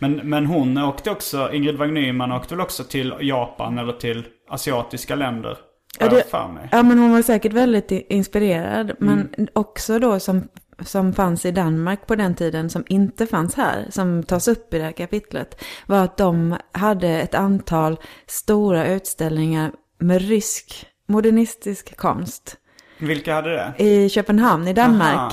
[0.02, 4.24] Men, men hon åkte också, Ingrid Wang Nyman åkte väl också till Japan eller till
[4.50, 5.58] asiatiska länder.
[6.00, 6.24] Ja, det-.
[6.72, 8.92] Ja, men hon var säkert väldigt inspirerad.
[9.00, 9.48] Men Mm.
[9.54, 10.48] också då som,
[10.80, 14.78] som fanns i Danmark på den tiden, som inte fanns här, som tas upp i
[14.78, 22.58] det här kapitlet, var att de hade ett antal stora utställningar med rysk modernistisk konst
[23.00, 23.74] Vilka hade det?
[23.84, 25.16] i Köpenhamn i Danmark.
[25.16, 25.32] Aha.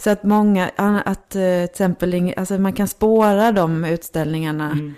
[0.00, 4.94] Så att många, att eh, till exempel, alltså man kan spåra de utställningarna Mm.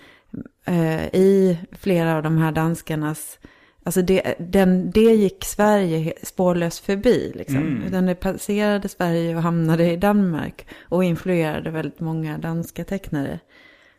[0.65, 3.39] eh, i flera av de här danskarnas,
[3.85, 7.57] alltså det, den, det gick Sverige spårlöst förbi liksom.
[7.57, 7.83] Mm.
[7.83, 13.39] Utan det passerade Sverige och hamnade i Danmark och influerade väldigt många danska tecknare.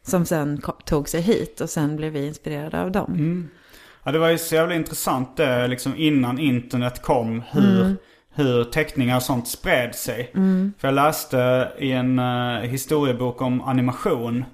[0.03, 3.13] Som sen tog sig hit och sen blev vi inspirerade av dem.
[3.13, 3.49] Mm.
[4.03, 7.95] Ja, det var ju så jävla intressant det, liksom innan internet kom, hur,
[8.33, 10.31] hur teckningar och sånt spred sig.
[10.77, 14.45] För jag läste i en eh, historiebok om animation,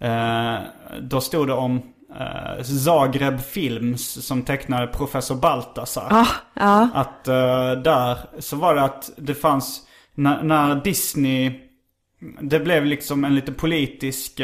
[0.00, 0.56] eh,
[1.00, 1.82] då stod det om
[2.20, 6.06] uh, Zagreb Films som tecknade Professor Baltasar.
[6.10, 7.24] Ja, ja, Att
[7.84, 9.80] där så var det att det fanns,
[10.14, 11.52] när, när Disney,
[12.40, 14.40] det blev liksom en lite politisk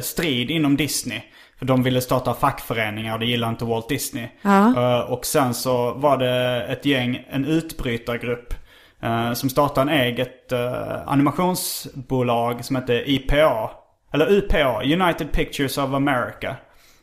[0.00, 1.22] strid inom Disney.
[1.60, 4.28] De ville starta fackföreningar och det gillade inte Walt Disney.
[4.42, 4.66] Ja.
[4.76, 8.54] Eh, och sen så var det ett gäng, en utbrytargrupp.
[9.02, 13.70] eh, som startade en eget uh, animationsbolag som hette IPA.
[14.12, 16.56] Eller UPA, United Pictures of America.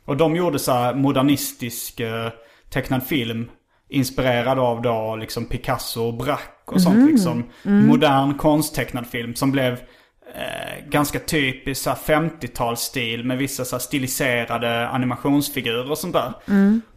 [0.05, 2.29] Och de gjorde så här modernistisk eh,
[2.69, 3.49] tecknad film.
[3.89, 7.43] Inspirerad av då liksom Picasso och Braque och sånt liksom.
[7.63, 9.79] Modern konsttecknad film som blev
[10.35, 16.33] eh, ganska typisk så här 50-talsstil med vissa så stiliserade animationsfigurer och sånt där.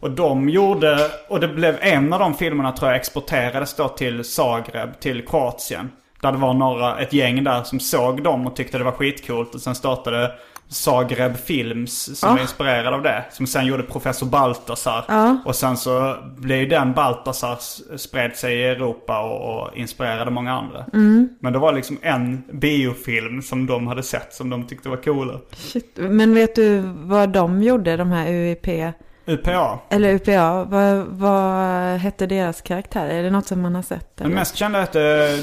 [0.01, 4.25] Och de gjorde, och det blev en av de filmerna tror jag exporterades då till
[4.25, 5.91] Zagreb, till Kroatien.
[6.21, 9.55] Där det var några, ett gäng där som såg dem och tyckte det var skitcoolt
[9.55, 10.33] och sen startade
[10.71, 12.33] Zagreb Films som Ah.
[12.33, 13.25] var inspirerad av det.
[13.31, 15.05] Som sen gjorde Professor Baltasar.
[15.09, 15.37] Ja.
[15.45, 17.59] Och sen så blev ju den Baltasar
[17.97, 20.85] spred sig i Europa och, och inspirerade många andra.
[20.93, 21.29] Mm.
[21.41, 25.39] Men det var liksom en biofilm som de hade sett som de tyckte var coolare.
[25.57, 25.93] shit.
[25.97, 28.95] Men vet du vad de gjorde, de här UIP?
[29.27, 29.79] UPA.
[29.91, 33.07] Eller UPA, vad, vad hette deras karaktär?
[33.07, 34.17] Är det något som man har sett?
[34.17, 34.99] Den mest kända hette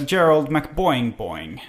[0.07, 1.63] Gerald McBoing Boing.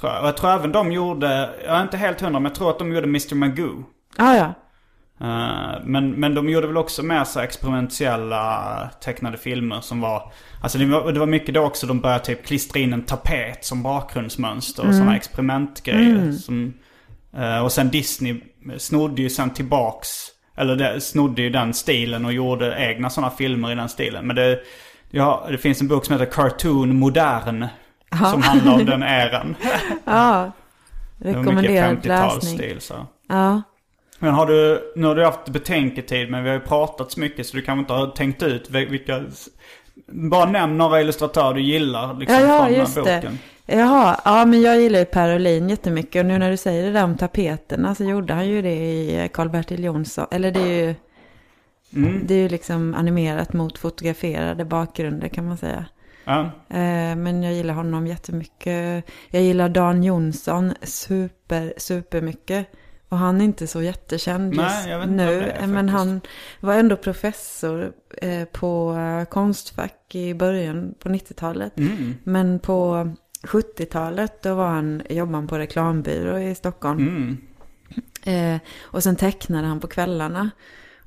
[0.00, 0.22] Tror jag.
[0.22, 2.78] Och jag tror även de gjorde, jag är inte helt hundra, men jag tror att
[2.78, 3.34] de gjorde Mr.
[3.34, 3.84] Magoo.
[4.16, 4.54] Ah, ja,
[5.20, 10.32] Eh, men, men de gjorde väl också mer så experimentella tecknade filmer som var...
[10.62, 13.64] Alltså det var, det var mycket då också de började typ klistra in en tapet
[13.64, 16.32] som bakgrundsmönster och sådana experimentgrejer.
[16.32, 16.74] Som,
[17.36, 18.40] eh, och sen Disney
[18.78, 20.08] snodde ju sen tillbaks,
[20.56, 24.26] eller det, snodde ju den stilen och gjorde egna sådana filmer i den stilen.
[24.26, 24.58] Men det,
[25.10, 27.66] ja, det finns en bok som heter Cartoon Modern.
[28.18, 29.56] Som handlar om den eran.
[30.04, 30.52] ja.
[31.18, 32.58] Rekommenderad läsning.
[32.58, 33.06] 50-talsstil så.
[33.28, 33.62] Ja.
[34.18, 37.46] Men har du, nu har du haft betänketid men vi har ju pratat så mycket
[37.46, 39.22] så du kanske inte har tänkt ut vil- vilka...
[40.06, 43.00] Bara nämn några illustratörer du gillar liksom Ja, ja, från den här just det.
[43.22, 43.38] boken.
[43.66, 46.20] Jaha, ja men jag gillar ju Per Olin jättemycket.
[46.20, 49.28] Och nu när du säger det där om tapeterna så gjorde han ju det i
[49.32, 50.26] Karl-Bertil Jonsson.
[50.30, 50.94] Eller det är ju,
[51.94, 52.20] Mm.
[52.26, 55.84] det är ju liksom animerat mot fotograferade bakgrunder kan man säga.
[56.30, 56.76] Ja.
[56.76, 59.04] Eh, Men jag gillar honom jättemycket.
[59.30, 62.66] Jag gillar Dan Jonsson super, super mycket.
[63.08, 65.42] Och han är inte så jättekänd Nej, just inte nu.
[65.42, 66.20] är men han
[66.60, 71.78] var ändå professor eh, på eh, Konstfack i början på 90-talet.
[71.78, 72.14] Mm.
[72.24, 73.10] Men på
[73.42, 76.98] 70-talet då var han, jobbade han på reklambyrå i Stockholm.
[77.08, 77.36] Mm.
[78.54, 80.50] Eh, och sen tecknade han på kvällarna.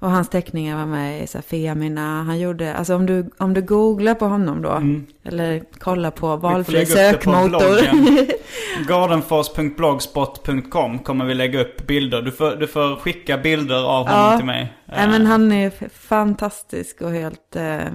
[0.03, 2.23] Och hans teckningar var med i så här, Femina.
[2.23, 4.81] Han gjorde, alltså om du, om du googlar på honom då.
[5.29, 6.39] Eller kollar på Mm.
[6.39, 7.79] valfri sökmotor.
[9.73, 12.21] Gardenfors.blogspot.com kommer vi lägga upp bilder.
[12.21, 14.37] Du får, du får skicka bilder av honom Ja.
[14.37, 14.73] till mig.
[14.85, 17.55] Nej men han är fantastisk och helt...
[17.55, 17.87] Eh,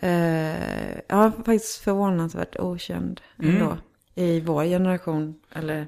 [0.00, 3.56] eh, ja, faktiskt förvånansvärt okänd Mm.
[3.56, 3.76] ändå.
[4.14, 5.34] I vår generation.
[5.54, 5.86] Eller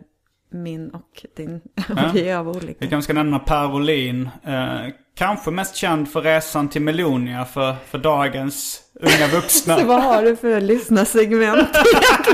[0.55, 1.61] min och din.
[1.75, 2.11] Ja.
[2.15, 2.75] Vi är av olika.
[2.79, 4.29] Vi kanske ska nämna Per Wolin.
[4.47, 9.77] Eh, kanske mest känd för resan till Melonia för, för dagens unga vuxna.
[9.81, 11.69] Så vad har du för lyssnarsegment?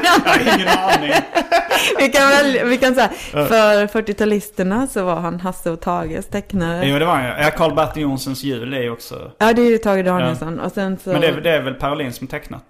[0.03, 1.13] Jag har ingen aning.
[1.99, 6.87] vi kan välja, vi kan säga, för 40-talisterna så var han Hasse och Tages tecknare.
[6.87, 7.45] Jo det var han.
[7.45, 9.33] Ja, Karl-Bertil Jonssons jul är också...
[9.39, 10.61] Ja, det är ju Tage Danielsson.
[10.61, 11.11] Och sen så...
[11.11, 12.65] Men det är, det är väl Per Wolin som tecknat?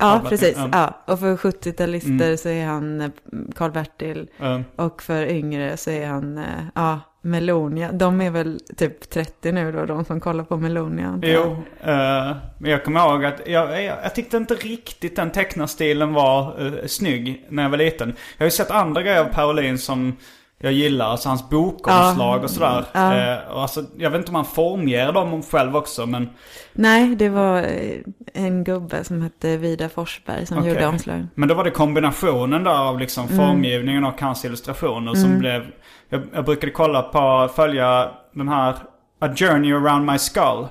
[0.00, 0.58] Ja, precis.
[0.72, 1.02] ja.
[1.06, 3.10] Och för 70-talister så är han eh,
[3.56, 4.28] Karl-Bertil.
[4.40, 6.44] Eh, Och för yngre så är han, eh,
[6.74, 7.92] ja, Melonia.
[7.92, 11.18] De är väl typ 30 nu då, de som kollar på Melonia.
[11.22, 16.12] Jo, eh, men jag kommer ihåg att jag, jag, jag tyckte inte riktigt den tecknarstilen
[16.12, 18.08] var uh, snygg när jag var liten.
[18.08, 20.16] Jag har ju sett andra grejer av Olin som
[20.62, 22.42] jag gillar, alltså hans bokomslag Ja.
[22.42, 22.84] och sådär.
[22.92, 23.16] Ja.
[23.16, 26.28] Eh, och alltså, jag vet inte om han formger dem själv också men...
[26.72, 27.98] Nej, det var eh,
[28.34, 30.70] en gubbe som hette Vida Forsberg som Okej.
[30.72, 31.26] gjorde omslag.
[31.34, 33.36] Men då var det kombinationen där av liksom Mm.
[33.38, 35.66] formgivningen och hans illustrationer som blev...
[36.08, 38.74] Jag, jag brukade kolla på, följa den här
[39.20, 40.66] A Journey Around My Skull.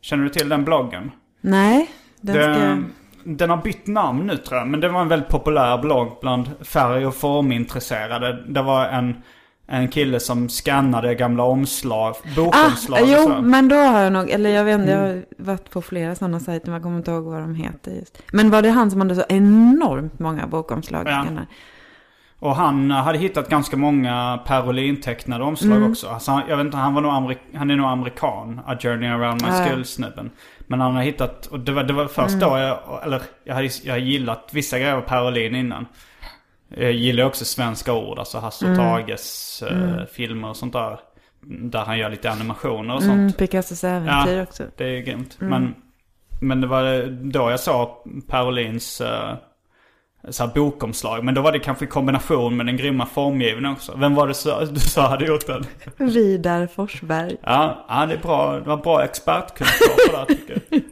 [0.00, 1.10] Känner du till den bloggen?
[1.40, 1.90] Nej,
[2.20, 2.46] den ska...
[2.46, 2.92] Den,
[3.24, 4.68] den har bytt namn nu tror jag.
[4.68, 8.44] Men det var en väldigt populär blogg bland färg och formintresserade.
[8.48, 9.16] Det var en,
[9.66, 13.42] en kille som skannade gamla omslag, Ah, bokomslag och jo, så.
[13.42, 15.24] men då har jag nog, eller jag vet inte, jag Mm.
[15.38, 18.22] har varit på flera sådana sajter, men jag kommer inte ihåg vad de heter just.
[18.32, 21.08] Men var det han som hade så enormt många bokomslag?
[21.08, 21.24] Ja.
[22.38, 25.90] Och han hade hittat ganska många Per Olin-tecknade omslag Mm.
[25.90, 26.08] också.
[26.08, 28.60] Alltså, jag vet inte, han, var nog amerik- han är nog amerikan.
[28.66, 29.64] A Journey Around My Ja.
[29.66, 30.30] Skull-snubben.
[30.66, 32.40] Men han har hittat, och det var, det var först Mm.
[32.50, 35.86] då jag, eller jag hade jag har gillat vissa grejer av Per Olin innan.
[36.76, 38.78] Jag gillar också svenska ord, alltså Hasse Mm.
[38.78, 40.98] och Tages eh, filmer och sånt där.
[41.46, 43.12] Där han gör lite animationer och sånt.
[43.14, 44.62] Mm, Picassos äventyr också.
[44.76, 45.36] Det är grymt.
[45.40, 45.50] Mm.
[45.50, 45.74] Men,
[46.40, 47.88] men det var då jag såg
[48.28, 49.34] Per Olins uh,
[50.28, 51.24] så här bokomslag.
[51.24, 53.96] Men då var det kanske i kombination med den grymma formgivningen också.
[53.96, 55.64] Vem var det du sa hade gjort den?
[55.96, 57.36] Vidar Forsberg.
[57.42, 60.82] Ja, ja det, är bra, det var bra expertkunskap på det här, tycker jag.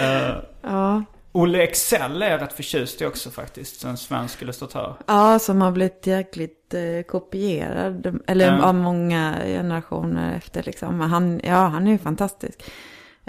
[0.00, 1.04] Eh, Ja.
[1.32, 3.84] Olle Excel är rätt förtjust i också faktiskt.
[3.84, 4.94] En svensk illustratör.
[5.06, 8.18] ja, som har blivit jäkligt eh, kopierad.
[8.26, 8.62] Eller Ja.
[8.62, 11.00] av många generationer efter liksom.
[11.00, 12.64] Han, ja, han är ju fantastisk.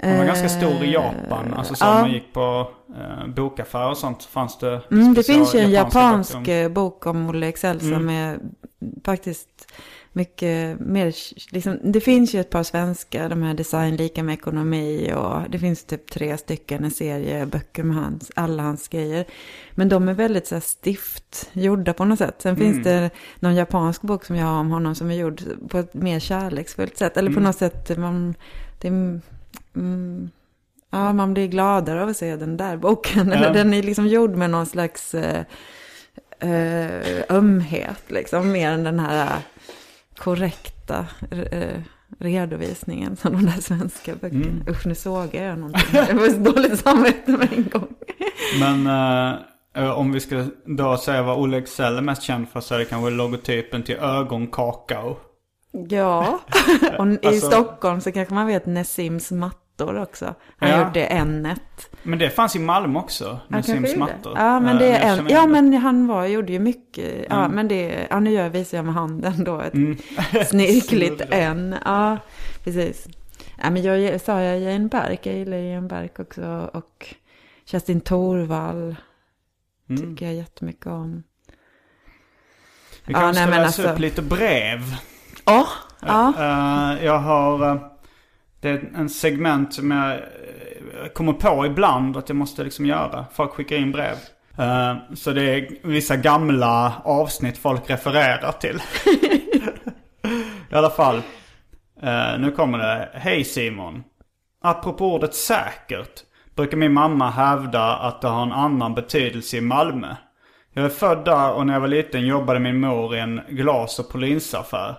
[0.02, 1.54] Han var ganska stor i Eh, Japan.
[1.54, 2.00] Alltså så ja.
[2.00, 6.48] man gick på uh, bokaffärer och sånt fanns det Mm, det finns ju en japansk
[6.48, 8.08] eh, bok om Olle Excel som Mm.
[8.08, 8.38] är
[9.04, 9.72] faktiskt
[10.14, 11.14] mycket mer,
[11.52, 15.58] liksom, det finns ju ett par svenska, de här design lika med ekonomi och det
[15.58, 19.24] finns typ tre stycken, en serie böcker med hans, alla hans grejer.
[19.70, 22.34] Men de är väldigt så här stift gjorda på något sätt.
[22.38, 22.72] Sen Mm.
[22.72, 23.10] finns det
[23.40, 26.96] någon japansk bok som jag har om honom som är gjord på ett mer kärleksfullt
[26.98, 27.16] sätt.
[27.16, 27.44] Eller på Mm.
[27.44, 28.34] något sätt, man,
[28.80, 30.30] det mm,
[30.90, 33.28] ja, man blir gladare av att se den där boken.
[33.28, 33.34] Ja.
[33.34, 35.44] Eller den är liksom gjord med någon slags eh,
[36.38, 39.38] eh, ömhet, liksom, mer än den här
[40.16, 41.80] korrekta eh,
[42.18, 44.44] redovisningen som de där svenska böckerna.
[44.44, 44.64] Mm.
[44.68, 45.82] Usch, nu såg jag någonting.
[45.92, 47.88] Jag var så dåligt samvete med en gång.
[48.60, 49.34] Men eh,
[49.84, 52.78] eh, om vi ska då säga vad Olle Excel är mest känd för så är
[52.78, 55.16] det kanske logotypen till ögonkakao.
[55.88, 56.38] Ja,
[56.98, 59.30] och i Alltså- Stockholm så kanske man vet Nessims
[59.86, 60.34] mattor också.
[60.56, 60.78] Han Ja.
[60.86, 61.56] gjorde N1.
[62.02, 63.24] Men det fanns i Malmö också.
[63.24, 64.12] Ja, Nessims kanske gjorde.
[64.12, 64.32] mattor.
[64.36, 67.26] Ja, men Eh, det är en, ja, men han var, gjorde ju mycket.
[67.30, 67.50] Ja, Mm.
[67.50, 69.96] men det, ja, nu gör, visar jag med handen då ett Mm.
[70.46, 71.22] snirkligt.
[71.30, 71.74] N.
[71.84, 72.18] Ja,
[72.64, 73.06] precis.
[73.62, 76.70] Ja, men jag sa jag Jane Berk, jag gillar Jane Berk också.
[76.74, 77.14] Och
[77.64, 78.96] Kerstin Thorvall
[79.90, 80.02] Mm.
[80.02, 81.22] tycker jag jättemycket om.
[83.04, 84.80] Vi Ja, kanske nej, läsa alltså- upp lite brev.
[85.44, 85.66] Ja,
[86.00, 86.32] ja.
[86.38, 87.91] Eh, jag har
[88.62, 93.26] det är en segment som jag eh, kommer på ibland att jag måste liksom göra.
[93.32, 94.16] Folk skickar in brev.
[94.58, 98.76] Eh, så det är vissa gamla avsnitt folk refererar till.
[100.70, 101.16] I alla fall.
[102.02, 103.08] Eh, nu kommer det.
[103.14, 104.04] Hej Simon.
[104.62, 106.22] Apropå ordet säkert.
[106.56, 110.16] Brukar min mamma hävda att det har en annan betydelse i Malmö.
[110.72, 113.98] Jag är född där och när jag var liten jobbade min mor i en glas
[113.98, 114.96] och polinsaffär.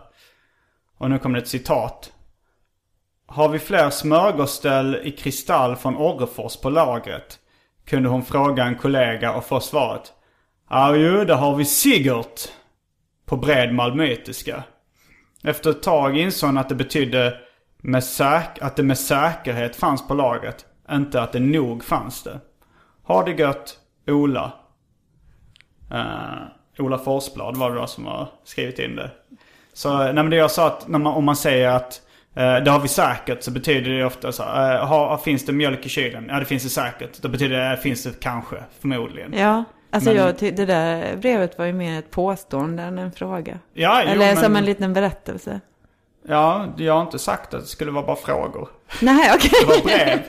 [0.97, 2.12] Och nu kommer det ett citat.
[3.33, 7.39] Har vi fler smörgåsställ i kristall från Orrefors på lagret?
[7.85, 10.13] Kunde hon fråga en kollega och få svaret.
[10.69, 12.41] Ja, ju, det har vi Sigurt.
[13.25, 14.63] På bred malmöitiska.
[15.43, 17.37] Efter ett tag insåg hon att det betydde
[17.77, 20.65] med säk- att det med säkerhet fanns på lagret.
[20.91, 22.39] Inte att det nog fanns det.
[23.03, 23.77] Ha det gött,
[24.07, 24.53] Ola.
[25.91, 26.43] Uh,
[26.77, 29.11] Ola Forsblad var det då som har skrivit in det.
[29.73, 32.01] Så nej, men det jag sa att när man, om man säger att
[32.33, 34.43] det har vi säkert så betyder det ofta så.
[34.43, 36.25] Uh, ha, finns det mjölk i kylen?
[36.29, 37.21] Ja det finns det säkert.
[37.21, 39.33] Då betyder det finns det kanske, förmodligen.
[39.33, 43.59] Ja, alltså Men- jag, det där brevet var ju mer ett påstående än en fråga.
[43.73, 45.59] Ja, jo, Eller som men- en liten berättelse.
[46.27, 48.69] Ja, jag har inte sagt att det skulle vara bara frågor.
[49.01, 49.51] Nej, okej.
[49.61, 50.19] Det var brev.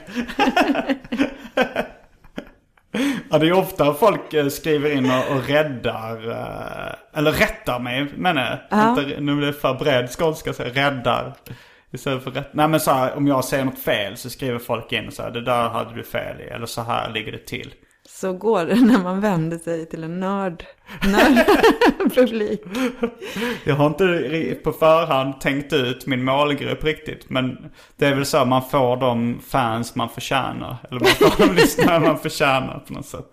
[3.31, 8.07] ja, det är ofta folk eh, skriver in och, och räddar, eh, eller rättar mig
[8.17, 8.79] menar jag.
[8.79, 8.89] Ja.
[8.89, 11.33] Inte, nu blir det för bred skånska säga räddar.
[11.95, 12.53] Istället för rätt.
[12.53, 15.31] Nej men så här, om jag säger något fel så skriver folk in så här,
[15.31, 16.43] det där hade du fel i.
[16.43, 17.73] Eller så här ligger det till.
[18.09, 20.65] Så går det när man vänder sig till en nörd,
[21.05, 22.61] nördpublik.
[23.63, 27.29] Jag har inte på förhand tänkt ut min målgrupp riktigt.
[27.29, 30.77] Men det är väl så att man får de fans man förtjänar.
[30.89, 33.25] Eller man får de lyssnare man förtjänar på något sätt.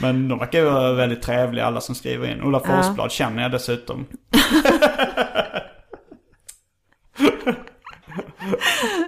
[0.00, 2.42] Men de verkar ju vara väldigt trevliga alla som skriver in.
[2.42, 2.82] Ola Ja.
[2.82, 4.06] Forsblad känner jag dessutom.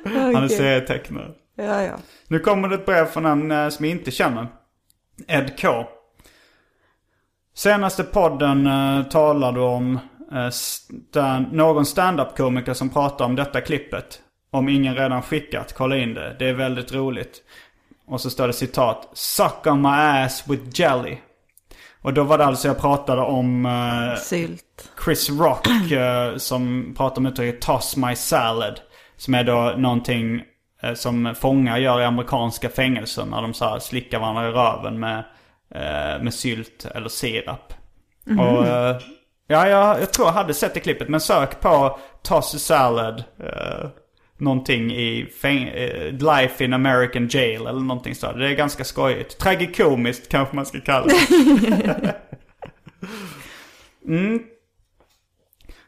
[0.05, 1.31] Han är serietecknare.
[1.57, 1.95] Ja, ja.
[2.29, 4.47] Nu kommer det ett brev från en eh, som jag inte känner.
[5.27, 5.85] Ed K.
[7.55, 9.99] Senaste podden eh, talar du om
[10.33, 14.21] eh, stan- någon stand-up-komiker som pratar om detta klippet.
[14.51, 16.37] Om ingen redan skickat, kolla in det.
[16.39, 17.43] Det är väldigt roligt.
[18.07, 19.09] Och så står det citat.
[19.13, 21.17] Suck on my ass with jelly.
[22.03, 24.91] Och då var det alltså jag pratade om eh, Sylt.
[25.05, 28.81] Chris Rock eh, som pratar om uttrycket toss my salad.
[29.17, 30.43] Som är då någonting
[30.83, 35.01] eh, som fångar gör i amerikanska fängelser när de så här slickar varandra i röven
[35.01, 35.19] med,
[35.75, 37.75] eh, med sylt eller sirap.
[38.27, 38.97] Och eh,
[39.47, 43.25] ja, jag, jag tror jag hade sett det klippet men sök på toss salad.
[44.41, 48.33] Någonting i eh, Life in American Jail eller någonting så.
[48.33, 49.39] Det är ganska skojigt.
[49.39, 52.15] Tragikomiskt kanske man ska kalla det.
[54.07, 54.43] mm.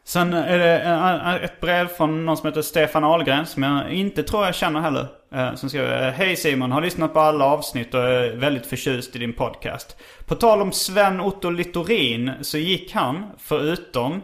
[0.05, 4.45] Sen är det ett brev från någon som heter Stefan Ahlgren som jag inte tror
[4.45, 5.07] jag känner heller.
[5.35, 9.19] Eh, Som skriver Hej Simon, har lyssnat på alla avsnitt och är väldigt förtjust i
[9.19, 9.97] din podcast.
[10.27, 14.23] På tal om Sven-Otto Littorin så gick han, förutom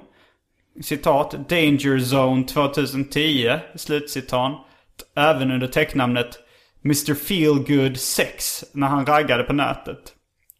[0.83, 4.53] citat Danger Zone 2010, slutcitat,
[5.16, 6.39] även under tecknamnet
[6.85, 10.14] Mr Feelgood 6 när han raggade på nätet.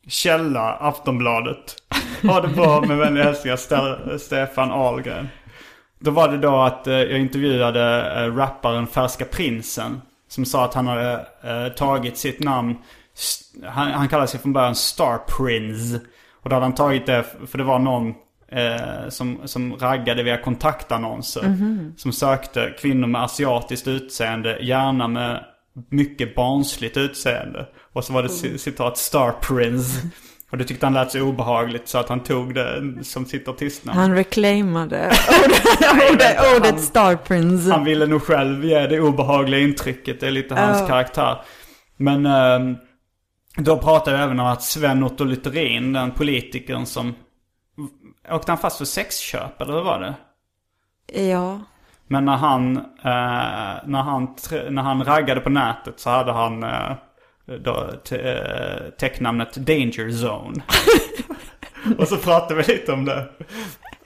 [0.09, 1.75] Källa Aftonbladet.
[2.23, 5.29] Ha det bra med vänliga hälsningar Ste- Stefan Ahlgren.
[5.99, 10.01] Då var det då att eh, jag intervjuade eh, rapparen Färska Prinsen.
[10.29, 12.77] Som sa att han hade eh, tagit sitt namn.
[13.65, 16.01] Han, han kallade sig från början Star Prince.
[16.43, 18.15] Och då hade han tagit det för det var någon
[18.53, 21.57] eh, som, som raggade via kontaktannonser.
[21.97, 25.45] Som sökte kvinnor med asiatiskt utseende, gärna med
[25.91, 27.67] mycket barnsligt utseende.
[27.93, 30.01] Och så var det ci- citat Star Prince.
[30.51, 33.99] Och det tyckte han lät så obehagligt så att han tog det som sitt artistnamn.
[33.99, 35.11] Han reclaimade
[36.13, 37.71] ordet, ordet, Star Prince.
[37.73, 40.21] Han ville nog själv ge det obehagliga intrycket.
[40.21, 40.87] Det är lite hans Ja.
[40.87, 41.37] karaktär.
[41.97, 42.77] Men ehm,
[43.57, 47.15] då pratade jag även om att Sven-Otto Littorin, den politikern som...
[48.31, 50.15] Åkte han fast för sexköp eller hur var det?
[51.23, 51.61] Ja.
[52.07, 52.83] Men när han, eh,
[53.85, 54.35] när han,
[54.71, 56.91] när han raggade på nätet så hade han eh,
[57.65, 60.63] då te- eh, täcknamnet Danger Zone.
[61.99, 63.29] och så pratade vi lite om det.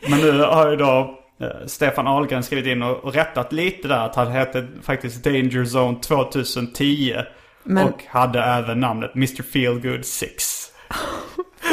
[0.08, 3.98] Men nu har ju då eh, Stefan Ahlgren skrivit in och, och rättat lite där
[4.06, 7.16] att han hette faktiskt Danger Zone 2010.
[7.64, 10.44] Men- Och hade även namnet Mr Feelgood 6.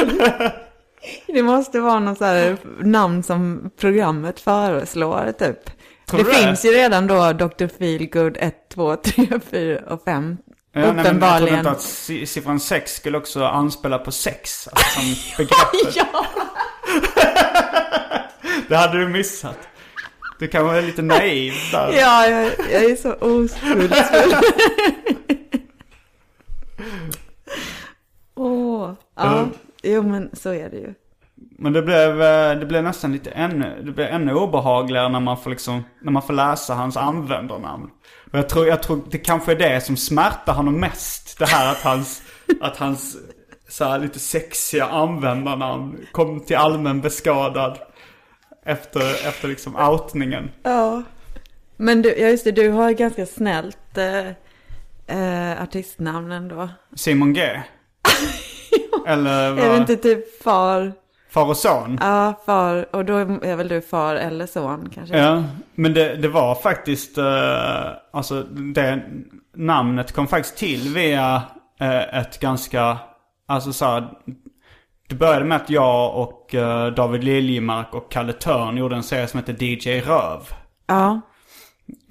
[1.26, 5.58] Det måste vara något så namn som programmet föreslår typ.
[6.06, 6.36] Tror det du det?
[6.36, 7.66] finns ju redan då Dr.
[7.78, 10.36] Feelgood 1, 2, 3, 4 och 5.
[10.72, 11.58] Ja, nej, men jag trodde Uppenbarligen.
[11.58, 14.68] inte att si- siffran 6 skulle också anspela på sex.
[14.68, 15.96] Alltså som begreppet.
[15.96, 16.26] ja!
[18.68, 19.58] Det hade du missat.
[20.38, 21.92] Du kan vara lite naiv där.
[21.92, 24.34] Ja, jag, jag är så oskuldsfull.
[28.36, 28.92] Åh.
[29.16, 29.48] Ja,
[29.82, 30.94] jo men så är det ju.
[31.58, 35.36] Men det blev, eh, det blev nästan lite ännu, det blev ännu obehagligare när man
[35.36, 37.90] får liksom, när man får läsa hans användarnamn.
[38.32, 41.38] Och jag tror, jag tror det kanske är det som smärtar honom mest.
[41.38, 42.22] Det här att hans,
[42.60, 43.16] att hans
[43.68, 47.78] så här lite sexiga användarnamn kom till allmän beskadad.
[48.64, 50.50] Efter, efter liksom outningen.
[50.62, 51.02] Ja.
[51.76, 54.28] Men du, ja just det, du har ganska snällt eh,
[55.18, 56.68] eh, artistnamn ändå.
[56.94, 57.60] Simon G.
[59.06, 59.76] Eller Är det vad?
[59.76, 60.92] inte typ far?
[61.30, 61.98] Far och son.
[62.00, 62.96] Ja, far.
[62.96, 65.18] Och då är väl du far eller son kanske?
[65.18, 65.44] Ja,
[65.74, 69.02] men det, det var faktiskt, eh, alltså det
[69.56, 71.42] namnet kom faktiskt till via
[71.80, 72.98] eh, ett ganska,
[73.46, 74.08] alltså så här,
[75.08, 79.26] det började med att jag och eh, David Liljemark och Kalle Törn gjorde en serie
[79.26, 80.40] som heter DJ Röv.
[80.86, 81.20] Ja.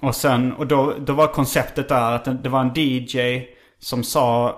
[0.02, 3.44] Och sen, och då, då var konceptet där att det var en DJ
[3.78, 4.56] som sa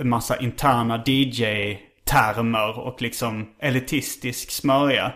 [0.00, 5.12] en massa interna DJ-termer och liksom elitistisk smörja.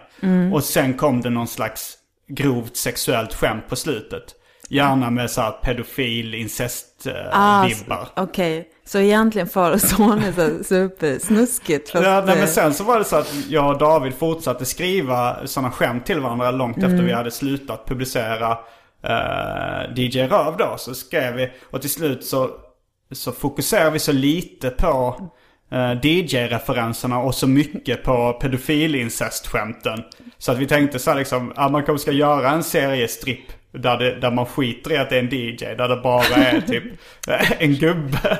[0.53, 1.97] Och sen kom det någon slags
[2.29, 4.23] grovt sexuellt skämt på slutet.
[4.69, 8.03] Gärna med så här pedofil, Ah, incest-vibbar.
[8.03, 11.91] s- Okej, så egentligen far och son är så supersnuskigt.
[11.91, 14.65] Fast, Ja, nej, eh, men sen så var det så att jag och David fortsatte
[14.65, 18.59] skriva sådana skämt till varandra långt efter vi hade slutat publicera
[19.05, 20.75] eh, DJ Röv då.
[20.79, 22.51] Så skrev vi, och till slut så,
[23.13, 25.17] så fokuserar vi så lite på
[25.71, 30.03] eh, DJ-referenserna och så mycket på pedofilincest-skämten.
[30.39, 33.99] Så att vi tänkte så här liksom, att man kanske ska göra en seriestripp där,
[33.99, 36.85] det, där man skiter i att det är en DJ, där det bara är typ
[37.29, 38.39] eh, en gubbe.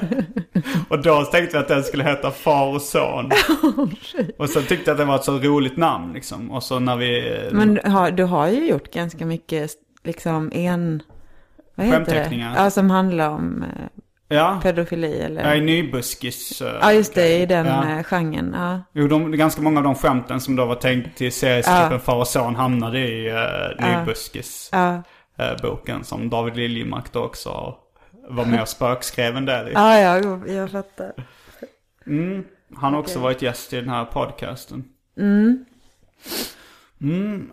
[0.89, 3.31] Och då tänkte vi att den skulle heta Far och son.
[4.39, 6.51] och så tyckte jag att det var ett så roligt namn liksom.
[6.51, 7.41] Och så när vi...
[7.53, 9.71] Men du har, du har ju gjort ganska mycket
[10.05, 11.03] liksom en...
[11.75, 12.53] Vad heter det?
[12.57, 14.03] Ja, som handlar om eh,
[14.37, 15.45] ja, pedofili eller...
[15.45, 16.63] jag är nybuskis.
[16.63, 17.97] eh, Ja, just det, i den Ja.
[17.97, 18.03] ja.
[18.03, 18.53] genren.
[18.59, 18.81] Ja.
[18.93, 21.99] Jo, de, ganska många av de skämten som då var tänkt till seriestrippen Ja.
[21.99, 23.39] Far och son hamnade i uh,
[23.99, 24.69] nybuskis.
[24.73, 25.03] Ja.
[25.39, 27.75] eh, boken som David Liljemark då också
[28.29, 29.73] var med och spökskrev en del i.
[29.73, 31.13] ja, ja, jo, jag fattar.
[32.07, 32.45] Mm.
[32.77, 34.85] Han har också varit gäst i den här podcasten.
[35.19, 35.65] Mm.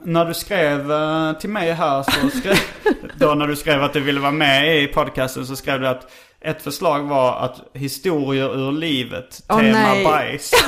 [0.03, 2.55] När du skrev eh, till mig här så skrev,
[3.19, 6.11] då när du skrev att du ville vara med i podcasten så skrev du att
[6.41, 10.03] ett förslag var att historier ur livet, Åh, tema nej.
[10.03, 10.51] bajs.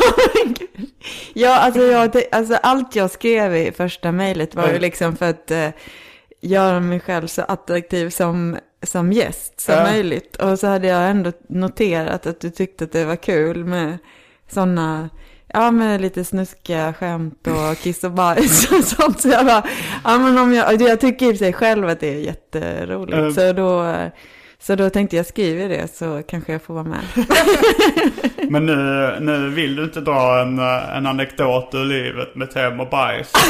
[1.34, 4.82] Ja, alltså, jag, alltså allt jag skrev i första mejlet var ju Mm.
[4.82, 5.70] liksom för att eh,
[6.42, 9.84] göra mig själv så attraktiv som, som gäst som Ja.
[9.84, 10.36] möjligt.
[10.36, 13.98] Och så hade jag ändå noterat att du tyckte att det var kul med
[14.52, 15.10] sådana,
[15.48, 19.22] ja med lite snuskiga skämt och kiss och bajs och sånt.
[19.22, 19.64] Så jag bara,
[20.04, 23.18] ja men om jag, jag tycker i sig själv att det är jätteroligt.
[23.18, 23.34] Mm.
[23.34, 23.96] Så då...
[24.62, 27.00] Så då tänkte jag skriva det så kanske jag får vara med.
[28.50, 33.32] Men nu, nu vill du inte dra en, en anekdot ur livet med tema bajs.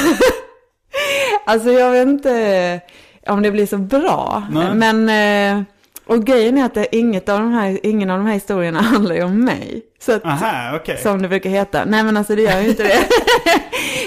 [1.45, 2.81] Alltså jag vet inte
[3.27, 4.43] om det blir så bra.
[4.51, 4.73] Nej.
[4.75, 5.09] Men,
[5.59, 5.63] eh,
[6.05, 9.15] och grejen är att det, inget av de här, ingen av de här historierna handlar
[9.15, 9.81] ju om mig.
[9.99, 10.97] Så att, Aha, okej.
[10.97, 11.85] Som det brukar heta.
[11.85, 12.97] Nej men alltså det gör ju inte det.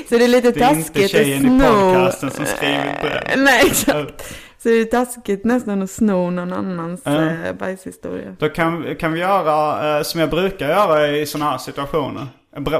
[0.08, 1.92] så det är lite Det är inte taskigt tjejen i att sno.
[1.94, 3.36] podcasten som skriver på det.
[3.36, 4.34] Nej exakt.
[4.62, 8.36] Så det är taskigt nästan att sno någon annans eh, bajshistoria.
[8.38, 12.26] Då kan, kan vi göra eh, som jag brukar göra i sådana här situationer.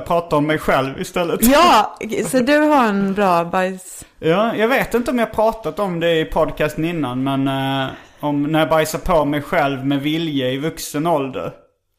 [0.07, 1.41] Pratar om mig själv istället.
[1.43, 4.05] Ja, så du har en bra bajs...
[4.19, 8.43] Ja, jag vet inte om jag pratat om det i podcasten innan, men eh, om
[8.43, 11.53] när jag bajsar på mig själv med vilje i vuxen ålder.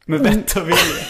[0.05, 0.34] Med Mm.
[0.34, 1.05] vett och vilja.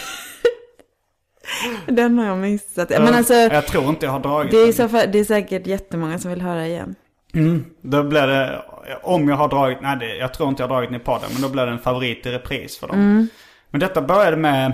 [1.88, 2.90] Den har jag missat.
[2.90, 4.90] Men alltså, jag tror inte jag har dragit det är, den.
[4.90, 6.96] så det är säkert jättemånga som vill höra igen.
[7.34, 8.62] Mm, då blir det,
[9.04, 11.30] om jag har dragit, nej det, jag tror inte jag har dragit den i podden,
[11.34, 12.96] men då blir det en favorit i repris för dem.
[12.98, 13.28] Mm.
[13.70, 14.74] Men detta började med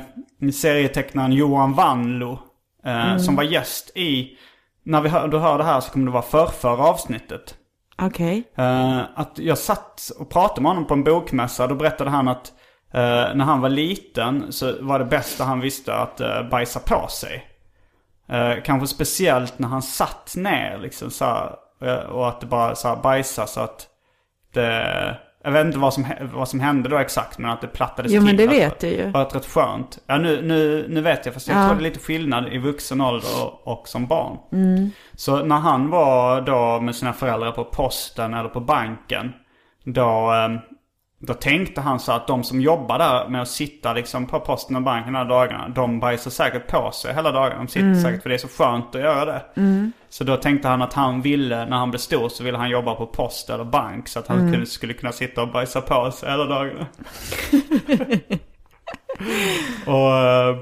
[0.54, 2.40] serietecknaren Johan Wanlo,
[2.86, 3.20] eh, Mm.
[3.20, 4.38] som var gäst i,
[4.84, 7.56] när vi hör, du hör det här så kommer det vara förrförra avsnittet.
[8.02, 8.44] Okej.
[8.58, 11.68] Eh, att jag satt och pratade med honom på en bokmässa.
[11.68, 12.52] Då berättade han att
[12.94, 17.08] eh, när han var liten så var det bästa han visste att uh, bajsa på
[17.08, 17.46] sig.
[18.30, 21.56] Eh, kanske speciellt när han satt ner liksom så här,
[22.12, 23.88] och att det bara så här bajsa så att
[24.54, 25.18] det...
[25.44, 28.20] Jag vet inte vad som, vad som hände då exakt men att det plattades Jo,
[28.22, 28.26] till.
[28.26, 29.04] men det Att vet du ju.
[29.06, 30.00] Det var rätt skönt.
[30.08, 31.66] Ja nu, nu, nu vet jag fast jag Ja.
[31.68, 34.38] tror det är lite skillnad i vuxen ålder och, och som barn.
[34.52, 34.92] Mm.
[35.14, 39.34] Så när han var då med sina föräldrar på posten eller på banken.
[39.84, 40.50] Då, eh,
[41.22, 44.76] då tänkte han så att de som jobbar där med att sitta liksom på posten
[44.76, 45.70] och banken hela dagarna.
[45.70, 47.58] De bajsar säkert på sig hela dagen.
[47.58, 48.02] De sitter Mm.
[48.02, 49.42] säkert för det är så skönt att göra det.
[50.10, 52.96] Så då tänkte han att han ville, när han blev stor så ville han jobba
[52.96, 54.08] på post eller bank.
[54.08, 54.52] Så att han Mm.
[54.52, 56.88] kunde, skulle kunna sitta och bajsa på sig hela dagarna.
[59.86, 60.58] och eh,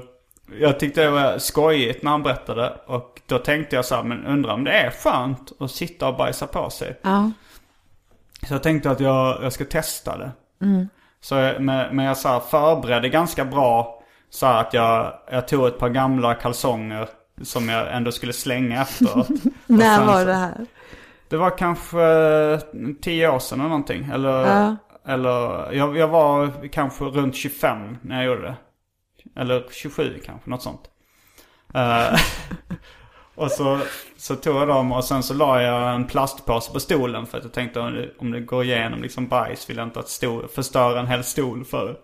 [0.60, 2.72] jag tyckte det var skojigt när han berättade.
[2.86, 6.16] Och då tänkte jag så här, men undrar om det är skönt att sitta och
[6.16, 6.98] bajsa på sig.
[7.02, 7.30] Ja.
[8.48, 10.30] Så jag tänkte att jag, jag ska testa det.
[11.20, 14.02] Så jag, men, men jag så här förberedde ganska bra.
[14.30, 17.08] Så här att jag, jag tog ett par gamla kalsonger
[17.42, 19.28] som jag ändå skulle slänga efteråt.
[19.66, 20.66] När var så- det här?
[21.28, 22.58] Det var kanske eh,
[23.02, 24.10] tio år sedan eller någonting.
[24.12, 24.76] Eller, Ja.
[25.06, 28.56] eller jag, jag var kanske runt 25 när jag gjorde det.
[29.40, 30.80] Eller 27 kanske, något sånt.
[33.38, 33.78] Och så,
[34.16, 37.44] så tog jag dem och sen så la jag en plastpåse på stolen för att
[37.44, 40.48] jag tänkte om det, om det går igenom liksom bajs vill jag inte att stol,
[40.48, 41.96] förstöra en hel stol för.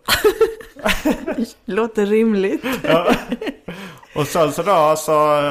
[1.64, 2.64] Låter rimligt.
[2.82, 3.14] Ja.
[4.14, 5.42] Och sen så då så,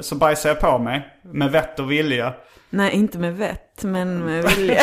[0.00, 2.34] så bajsade jag på mig med vett och vilja.
[2.70, 4.82] Nej, inte med vett, men med vilja.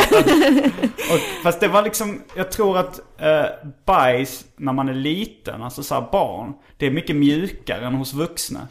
[1.12, 3.44] Och, fast det var liksom, jag tror att eh,
[3.84, 8.14] bajs när man är liten, alltså så här barn, det är mycket mjukare än hos
[8.14, 8.68] vuxna.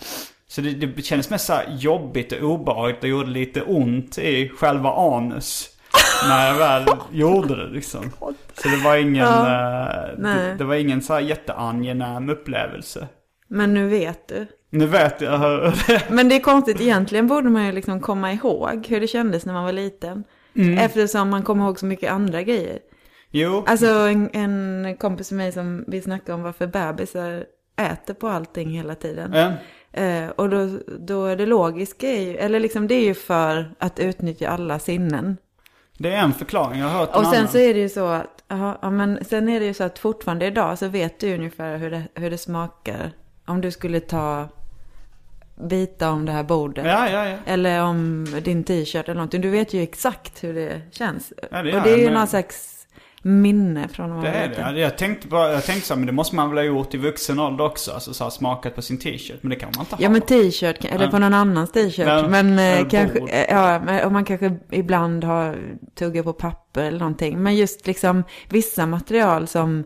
[0.49, 4.91] Så det, det kändes mest så jobbigt och obehagligt och gjorde lite ont i själva
[4.91, 5.69] anus.
[6.29, 8.11] när jag väl gjorde det liksom.
[8.53, 13.07] Så det var ingen, Ja, eh, det, det var ingen så här jätteangenäm upplevelse.
[13.47, 14.47] Men nu vet du.
[14.69, 18.33] Nu vet jag hur det Men det är konstigt, egentligen borde man ju liksom komma
[18.33, 20.23] ihåg hur det kändes när man var liten.
[20.79, 22.79] Eftersom man kommer ihåg så mycket andra grejer.
[23.31, 27.43] Jo, Alltså en, en kompis med mig som vi snackade om varför bebisar
[27.91, 29.33] äter på allting hela tiden.
[29.33, 29.51] eh,
[29.97, 30.69] Eh, och då,
[30.99, 34.79] då är det logiska är ju, eller liksom det är ju för att utnyttja alla
[34.79, 35.37] sinnen.
[35.97, 36.79] det är en förklaring.
[36.79, 37.47] Jag har hört Och sen annan.
[37.47, 39.99] så är det ju så att, aha, ja, men sen är det ju så att
[39.99, 43.11] fortfarande idag så vet du ungefär hur det, hur det smakar.
[43.45, 44.47] Om du skulle ta,
[45.55, 46.85] bita om det här bordet.
[46.85, 47.37] Ja, ja, ja.
[47.45, 49.41] Eller om din t-shirt eller någonting.
[49.41, 51.33] Du vet ju exakt hur det känns.
[51.51, 52.76] Det och det är ju men- någon slags
[53.27, 54.73] minne från när man Det var är liten.
[54.73, 54.79] det.
[54.79, 56.97] Jag tänkte, bara, jag tänkte så här, men det måste man väl ha gjort i
[56.97, 57.91] vuxen ålder också.
[57.91, 59.37] Alltså så här, smakat på sin t-shirt.
[59.43, 60.11] Men det kan man inte Ja ha.
[60.13, 61.11] men t-shirt, eller Ja.
[61.11, 62.07] på någon annans t-shirt.
[62.07, 63.29] Ja, men eller eh, kanske, bord.
[63.29, 65.57] eh, ja, men- och man kanske ibland har
[65.95, 67.39] tuggat på papper eller någonting.
[67.43, 69.83] Men just liksom vissa material som,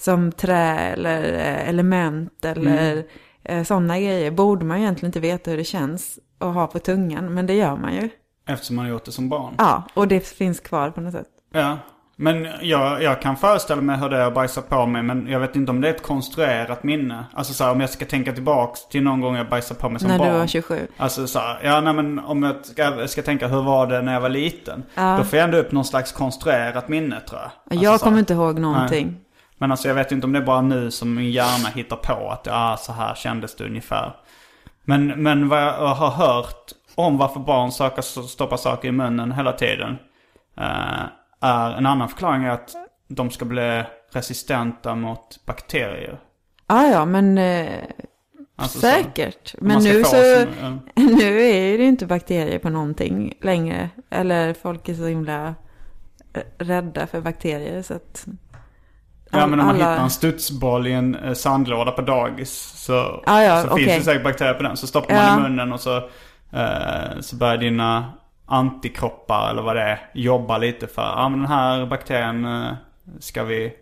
[0.00, 3.04] som trä eller eh, element eller
[3.48, 3.64] Mm.
[3.64, 7.34] sådana grejer borde man egentligen inte veta hur det känns att ha på tungan.
[7.34, 8.08] Men det gör man ju.
[8.48, 9.54] Eftersom man har gjort det som barn.
[9.58, 11.26] Ja, och det finns kvar på något sätt.
[11.52, 11.78] Ja.
[12.16, 15.02] Men jag, jag kan föreställa mig hur det är att bajsa på mig.
[15.02, 17.24] Men jag vet inte om det är ett konstruerat minne.
[17.32, 20.00] Alltså så här, om jag ska tänka tillbaks till någon gång jag bajsade på mig
[20.00, 20.32] som när barn.
[20.32, 20.86] du var 27.
[20.96, 24.12] Alltså så här, ja nej men om jag ska, ska tänka hur var det när
[24.12, 24.82] jag var liten.
[24.94, 25.16] Ja.
[25.18, 27.50] Då får jag ändå upp någon slags konstruerat minne tror jag.
[27.70, 29.16] Alltså, jag kommer inte ihåg någonting.
[29.58, 32.30] Men alltså jag vet inte om det är bara nu som min hjärna hittar på
[32.30, 34.16] att ja, så här kändes det ungefär.
[34.84, 39.52] Men, men vad jag har hört om varför barn söker, stoppar saker i munnen hela
[39.52, 39.98] tiden.
[40.60, 41.02] eh,
[41.40, 42.70] är en annan förklaring är att
[43.08, 46.20] de ska bli resistenta mot bakterier.
[46.66, 47.68] Ja, ja, men eh,
[48.56, 49.54] Alltså så- säkert.
[49.60, 50.10] om Men nu så...
[50.10, 50.70] sin- ja.
[51.02, 53.90] Nu är det ju inte bakterier på någonting längre.
[54.10, 55.54] Eller folk är så himla
[56.34, 58.26] eh, rädda för bakterier så att...
[59.30, 63.22] Ja men om man alla- hittar en studsboll i en eh, sandlåda på dagis så,
[63.26, 63.84] Ja, ja, så okej.
[63.84, 64.76] finns det säkert bakterier på den.
[64.76, 65.38] Så stoppar man Ja.
[65.38, 65.96] i munnen och så,
[66.52, 68.12] eh, så börjar dina
[68.46, 71.02] antikroppar eller vad det är jobba lite för.
[71.16, 72.72] Ja men den här bakterien eh,
[73.18, 73.72] ska vi,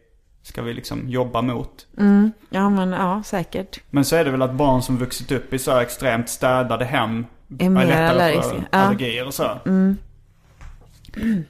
[0.42, 1.86] ska vi liksom jobba mot.
[1.98, 3.80] Mm, ja, men ja, säkert.
[3.90, 7.26] Men så är det väl att barn som vuxit upp i så extremt städade hem
[7.58, 8.50] Är mer allergiska.
[8.50, 8.78] för Ja.
[8.78, 9.50] allergier och så.
[9.66, 9.96] Mm.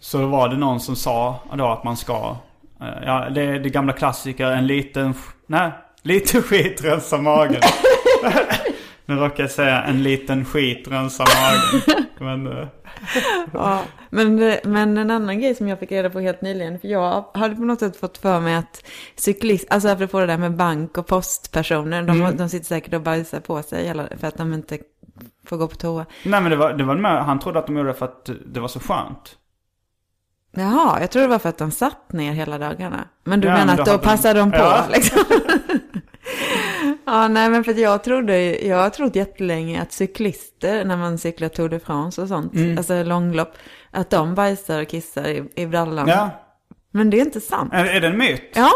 [0.00, 2.36] Så då var det någon som sa då att man ska,
[2.80, 5.14] eh, ja det är det gamla klassiker, en liten,
[5.46, 5.70] nej,
[6.02, 7.60] lite skit rensar magen.
[9.06, 12.06] nu råkar jag säga en liten skit rensar magen.
[12.44, 12.68] Men, eh,
[13.52, 17.24] Ja, men, men en annan grej som jag fick reda på helt nyligen, för jag
[17.34, 18.84] hade på något sätt fått för mig att
[19.16, 22.36] cyklist, alltså apropå det där med bank och postpersoner, de, Mm.
[22.36, 24.78] de sitter säkert och bajsar på sig för att de inte
[25.46, 26.06] får gå på toa.
[26.24, 28.30] nej men det var, det var med, han trodde att de gjorde det för att
[28.46, 29.36] det var så skönt.
[30.58, 33.08] Jaha, jag tror det var för att de satt ner hela dagarna.
[33.24, 34.84] Men du Ja, menar men att då då passar de på Ja.
[34.92, 35.24] liksom?
[37.06, 41.48] ja, nej men för jag trodde, jag har trott jättelänge att cyklister, när man cyklar
[41.48, 42.78] Tour de France och sånt, Mm.
[42.78, 43.52] alltså långlopp,
[43.90, 46.08] att de bajsar och kissar i, i brallan.
[46.08, 46.30] Ja,
[46.90, 47.72] Men det är inte sant.
[47.74, 48.42] är, är det en myt?
[48.54, 48.70] Ja,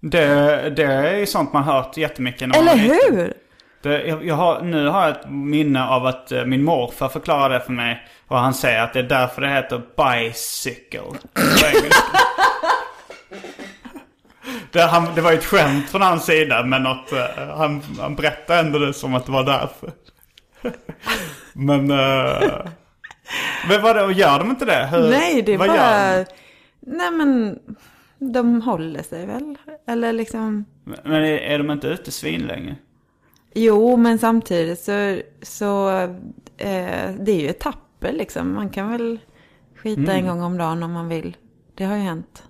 [0.00, 3.34] Det, det är ju sånt man hört jättemycket när eller hur?
[3.82, 7.54] Det, jag, jag har, nu har jag ett minne av att eh, min morfar förklarade
[7.54, 8.06] det för mig.
[8.28, 11.00] Och han säger att det är därför det heter bicycle
[11.34, 12.18] på engelska.
[14.72, 18.14] det, han, det var ju ett skämt från hans sida men att eh, han, han
[18.14, 19.92] berättade ändå det som att det var därför.
[21.52, 21.90] men...
[21.90, 22.66] Uh,
[23.68, 24.88] men vad det, gör de inte det?
[24.92, 26.16] Hur, Nej, det är bara...
[26.16, 26.24] de?
[26.80, 27.58] Nej men,
[28.18, 29.58] de håller sig väl?
[29.86, 30.64] Eller liksom...
[30.84, 32.76] Men är, är de inte ute svin länge?
[33.54, 35.90] Jo, men samtidigt så, så
[36.56, 38.54] eh, det är ju etapper liksom.
[38.54, 39.18] Man kan väl
[39.76, 41.36] skita en gång om dagen om man vill.
[41.74, 42.42] Det har ju hänt.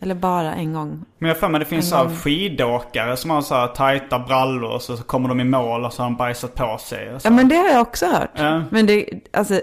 [0.00, 1.04] Eller bara en gång.
[1.18, 4.70] Men jag för mig det finns så här skidåkare som har så här tajta brallor
[4.70, 7.18] och så kommer de i mål och så har de bajsat på sig.
[7.22, 8.30] Ja, men det har jag också hört.
[8.34, 8.62] Ja.
[8.70, 9.60] Men det, alltså,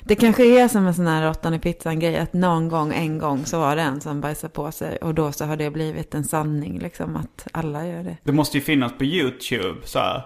[0.00, 2.18] det kanske är som en sån här råttan i pizzan-grej.
[2.18, 4.96] Att någon gång, en gång så var det en som bajsade på sig.
[4.96, 8.16] Och då så har det blivit en sanning liksom att alla gör det.
[8.22, 10.22] Det måste ju finnas på YouTube så här.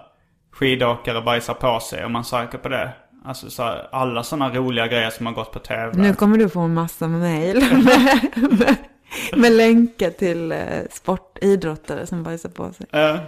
[0.51, 2.91] Skidåkare bajsar på sig om man söker på det.
[3.25, 5.91] Alltså så här, alla sådana roliga grejer som har gått på tv.
[5.93, 7.63] Nu kommer du få en massa mejl
[9.35, 10.59] med, länkar till eh,
[10.91, 12.87] sportidrottare som bajsar på sig.
[12.89, 13.19] Ja,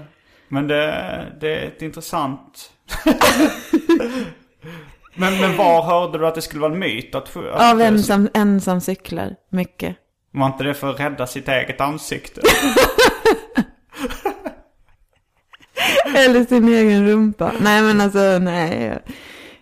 [0.48, 2.72] men det, det är ett intressant...
[5.16, 7.16] men, men var hörde du att det skulle vara en myt?
[7.16, 9.96] Att, att Av en som, en som cyklar mycket.
[10.32, 12.42] Var inte det för att rädda sitt eget ansikte?
[16.16, 17.52] Eller sin egen rumpa.
[17.60, 19.00] Nej men alltså nej.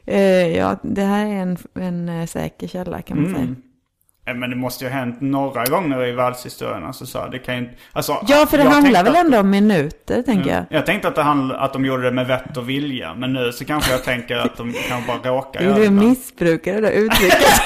[0.05, 3.55] Eh, ja, det här är en, en eh, säker källa kan man säga.
[4.28, 6.84] Ja, Men det måste ju ha hänt några gånger i världshistorien.
[6.86, 10.49] Alltså, så det kan ju, alltså, Ja, för det handlar väl ändå om minuter, tänker
[10.51, 10.65] jag.
[10.69, 13.13] Jag tänkte att, det handl- att de gjorde det med vett och vilja.
[13.13, 15.89] Men nu så kanske jag tänker att de kan bara råka Du göra det.
[15.91, 17.61] missbrukare det där uttrycket.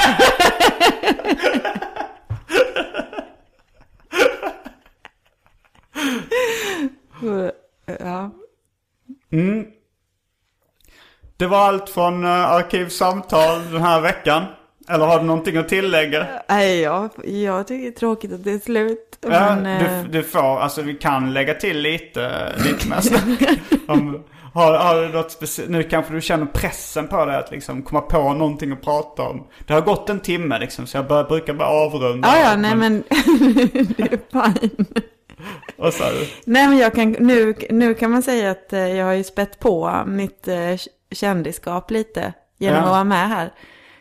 [7.99, 8.31] ja.
[11.37, 14.43] Det var allt från uh, Arkivsamtal den här veckan.
[14.89, 16.27] Eller har du någonting att tillägga?
[16.49, 19.17] Nej, jag, jag tycker det är tråkigt att det är slut.
[19.21, 23.49] Ja, Men, eh, du, du får, alltså vi kan lägga till lite, lite mer snack.
[23.87, 24.23] Om,
[24.53, 28.01] har, har du något speciellt, nu kanske du känner pressen på dig att liksom komma
[28.01, 29.47] på någonting att prata om.
[29.67, 32.27] Det har gått en timme liksom så jag bör, brukar bara avrunda.
[32.27, 33.03] ja, ja, nej men
[33.97, 34.19] det är
[34.51, 34.85] fine.
[35.77, 36.13] Och så, här,
[36.45, 39.59] Nej, men jag kan, nu, nu kan man säga att eh, jag har ju spett
[39.59, 40.57] på mitt eh,
[41.11, 42.83] kändisskap lite genom Ja.
[42.83, 43.49] att vara med här.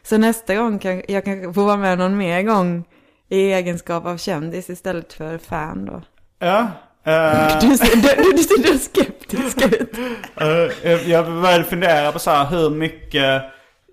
[0.08, 2.84] Så nästa gång kan jag kan få vara med någon mer gång
[3.28, 6.02] i egenskap av kändis istället för fan då.
[6.38, 6.58] ja.
[7.04, 9.92] eh, Du ser, du, du ser skeptisk ut.
[10.84, 13.42] Eh, jag började fundera på så här hur mycket...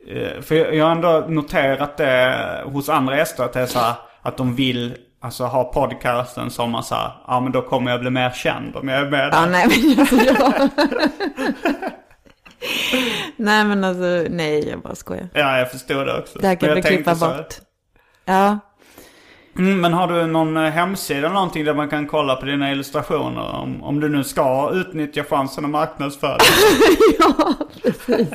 [0.09, 2.35] eh, för jag har ändå noterat det
[2.65, 6.71] hos andra gäster att det är så här att de vill alltså ha podcasten som
[6.71, 9.39] man här, ja men då kommer jag bli mer känd om jag är med Ja,
[9.41, 9.47] där.
[9.49, 10.69] nej men alltså jag...
[13.35, 15.27] nej men alltså, nej jag bara skojar.
[15.33, 16.39] Ja, jag förstår det också.
[16.39, 17.55] Det här kan Men vi jag tänkte klippa bort.
[18.25, 18.59] Ja.
[19.57, 22.71] Mm, men har du någon eh, hemsida eller någonting där man kan kolla på dina
[22.71, 23.55] illustrationer?
[23.55, 26.37] Om, om du nu ska utnyttja chansen att marknadsföra
[27.19, 27.53] ja,
[27.83, 28.33] precis.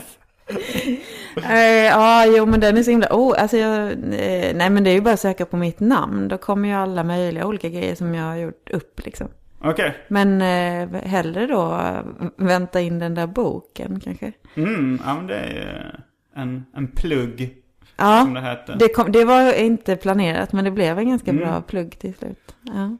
[1.44, 3.06] Eh, Ja, jo men den är så himla...
[3.10, 6.28] Oh, alltså jag, eh, nej men det är ju bara att söka på mitt namn.
[6.28, 9.28] Då kommer ju alla möjliga olika grejer som jag har gjort upp liksom.
[9.64, 9.96] Okej.
[10.08, 14.32] Men eh, hellre då eh, vänta in den där boken kanske.
[14.54, 16.00] Mm, ja men det är
[16.36, 17.54] en, en plugg
[17.96, 18.76] Ja, som det heter.
[18.78, 22.54] det, kom, det var inte planerat men det blev en ganska bra plugg till slut.
[22.62, 22.96] Ja.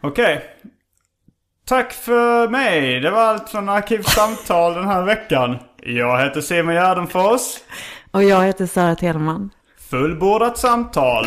[0.00, 0.42] Okej.
[1.64, 3.00] Tack för mig.
[3.00, 5.56] Det var allt från Arkivsamtal den här veckan.
[5.82, 7.40] Jag heter Simon Gärdenfors.
[8.10, 9.50] Och jag heter Sara Telman.
[9.90, 11.26] Fullbordat samtal.